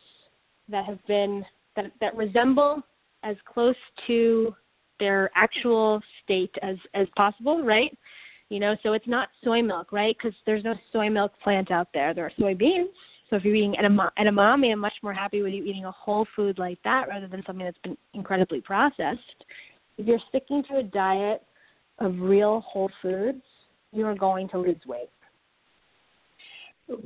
that 0.69 0.85
have 0.85 0.99
been 1.07 1.45
that 1.77 1.87
that 2.01 2.17
resemble 2.17 2.83
as 3.23 3.37
close 3.53 3.77
to 4.07 4.55
their 4.99 5.31
actual 5.35 6.03
state 6.23 6.55
as 6.63 6.77
as 6.95 7.07
possible, 7.17 7.63
right? 7.63 7.97
You 8.49 8.61
know, 8.61 8.77
so 8.83 8.93
it's 8.93 9.07
not 9.07 9.29
soy 9.43 9.63
milk, 9.63 9.93
right? 9.93 10.17
Because 10.17 10.37
there's 10.47 10.65
no 10.65 10.75
soy 10.93 11.09
milk 11.09 11.33
plant 11.43 11.71
out 11.71 11.89
there. 11.95 12.13
There 12.15 12.27
are 12.27 12.33
soybeans. 12.39 12.89
So 13.31 13.37
if 13.37 13.45
you're 13.45 13.55
eating 13.55 13.75
edamame, 13.81 14.73
I'm 14.73 14.79
much 14.79 14.95
more 15.03 15.15
happy 15.15 15.43
with 15.43 15.53
you 15.53 15.65
eating 15.65 15.87
a 15.87 15.93
whole 15.93 16.27
food 16.37 16.59
like 16.59 16.79
that 16.85 17.09
rather 17.09 17.27
than 17.27 17.43
something 17.47 17.65
that's 17.65 17.79
been 17.83 17.97
incredibly 18.13 18.61
processed. 18.61 19.45
If 19.97 20.07
you're 20.07 20.19
sticking 20.29 20.63
to 20.71 20.79
a 20.79 20.83
diet 20.83 21.43
of 21.99 22.15
real 22.19 22.61
whole 22.61 22.91
foods, 23.01 23.43
you're 23.93 24.15
going 24.15 24.49
to 24.51 24.59
lose 24.59 24.77
weight. 24.87 25.11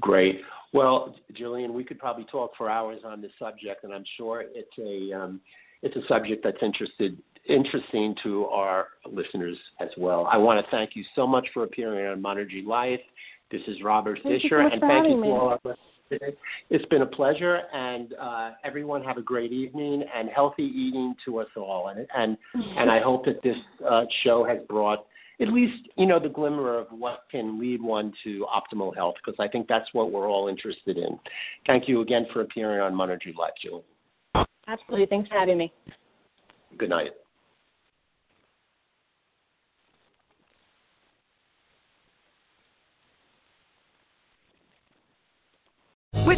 Great. 0.00 0.40
Well, 0.72 1.14
Jillian, 1.32 1.72
we 1.72 1.84
could 1.84 1.98
probably 1.98 2.24
talk 2.24 2.52
for 2.58 2.68
hours 2.68 3.00
on 3.04 3.22
this 3.22 3.30
subject, 3.38 3.84
and 3.84 3.92
I'm 3.92 4.04
sure 4.16 4.44
it's 4.54 4.68
a 4.78 5.16
um, 5.16 5.40
it's 5.82 5.96
a 5.96 6.06
subject 6.08 6.42
that's 6.42 6.58
interested 6.62 7.16
interesting 7.48 8.14
to 8.22 8.46
our 8.46 8.88
listeners 9.10 9.56
as 9.80 9.88
well. 9.96 10.28
I 10.30 10.36
want 10.36 10.64
to 10.64 10.70
thank 10.70 10.90
you 10.94 11.04
so 11.14 11.26
much 11.26 11.46
for 11.54 11.64
appearing 11.64 12.06
on 12.06 12.22
Monergy 12.22 12.66
Life. 12.66 13.00
This 13.50 13.62
is 13.66 13.76
Robert 13.82 14.18
thank 14.22 14.42
Fisher, 14.42 14.60
and 14.60 14.80
thank 14.80 15.08
you 15.08 15.16
me. 15.16 15.28
to 15.28 15.32
all 15.32 15.48
our 15.48 15.60
listeners. 15.64 15.78
It's 16.10 16.84
been 16.86 17.02
a 17.02 17.06
pleasure, 17.06 17.60
and 17.72 18.14
uh, 18.20 18.50
everyone 18.64 19.02
have 19.04 19.16
a 19.18 19.22
great 19.22 19.52
evening 19.52 20.04
and 20.14 20.28
healthy 20.28 20.64
eating 20.64 21.14
to 21.24 21.38
us 21.38 21.48
all. 21.56 21.88
And 21.88 22.06
and 22.14 22.36
and 22.54 22.90
I 22.90 23.00
hope 23.00 23.24
that 23.26 23.42
this 23.42 23.56
uh, 23.88 24.04
show 24.22 24.44
has 24.44 24.58
brought 24.68 25.06
at 25.40 25.48
least 25.48 25.88
you 25.96 26.06
know 26.06 26.18
the 26.18 26.28
glimmer 26.28 26.78
of 26.78 26.86
what 26.90 27.24
can 27.30 27.60
lead 27.60 27.80
one 27.82 28.12
to 28.24 28.46
optimal 28.46 28.94
health, 28.94 29.14
because 29.24 29.38
I 29.38 29.48
think 29.48 29.68
that's 29.68 29.88
what 29.92 30.10
we're 30.10 30.28
all 30.28 30.48
interested 30.48 30.96
in. 30.96 31.18
Thank 31.66 31.88
you 31.88 32.00
again 32.00 32.26
for 32.32 32.40
appearing 32.40 32.80
on 32.80 32.92
Monergy 32.94 33.34
Life, 33.36 33.52
Jill. 33.62 33.84
Absolutely. 34.66 35.06
Thanks 35.06 35.28
for 35.28 35.38
having 35.38 35.58
me. 35.58 35.72
Good 36.76 36.90
night. 36.90 37.12
With 46.26 46.37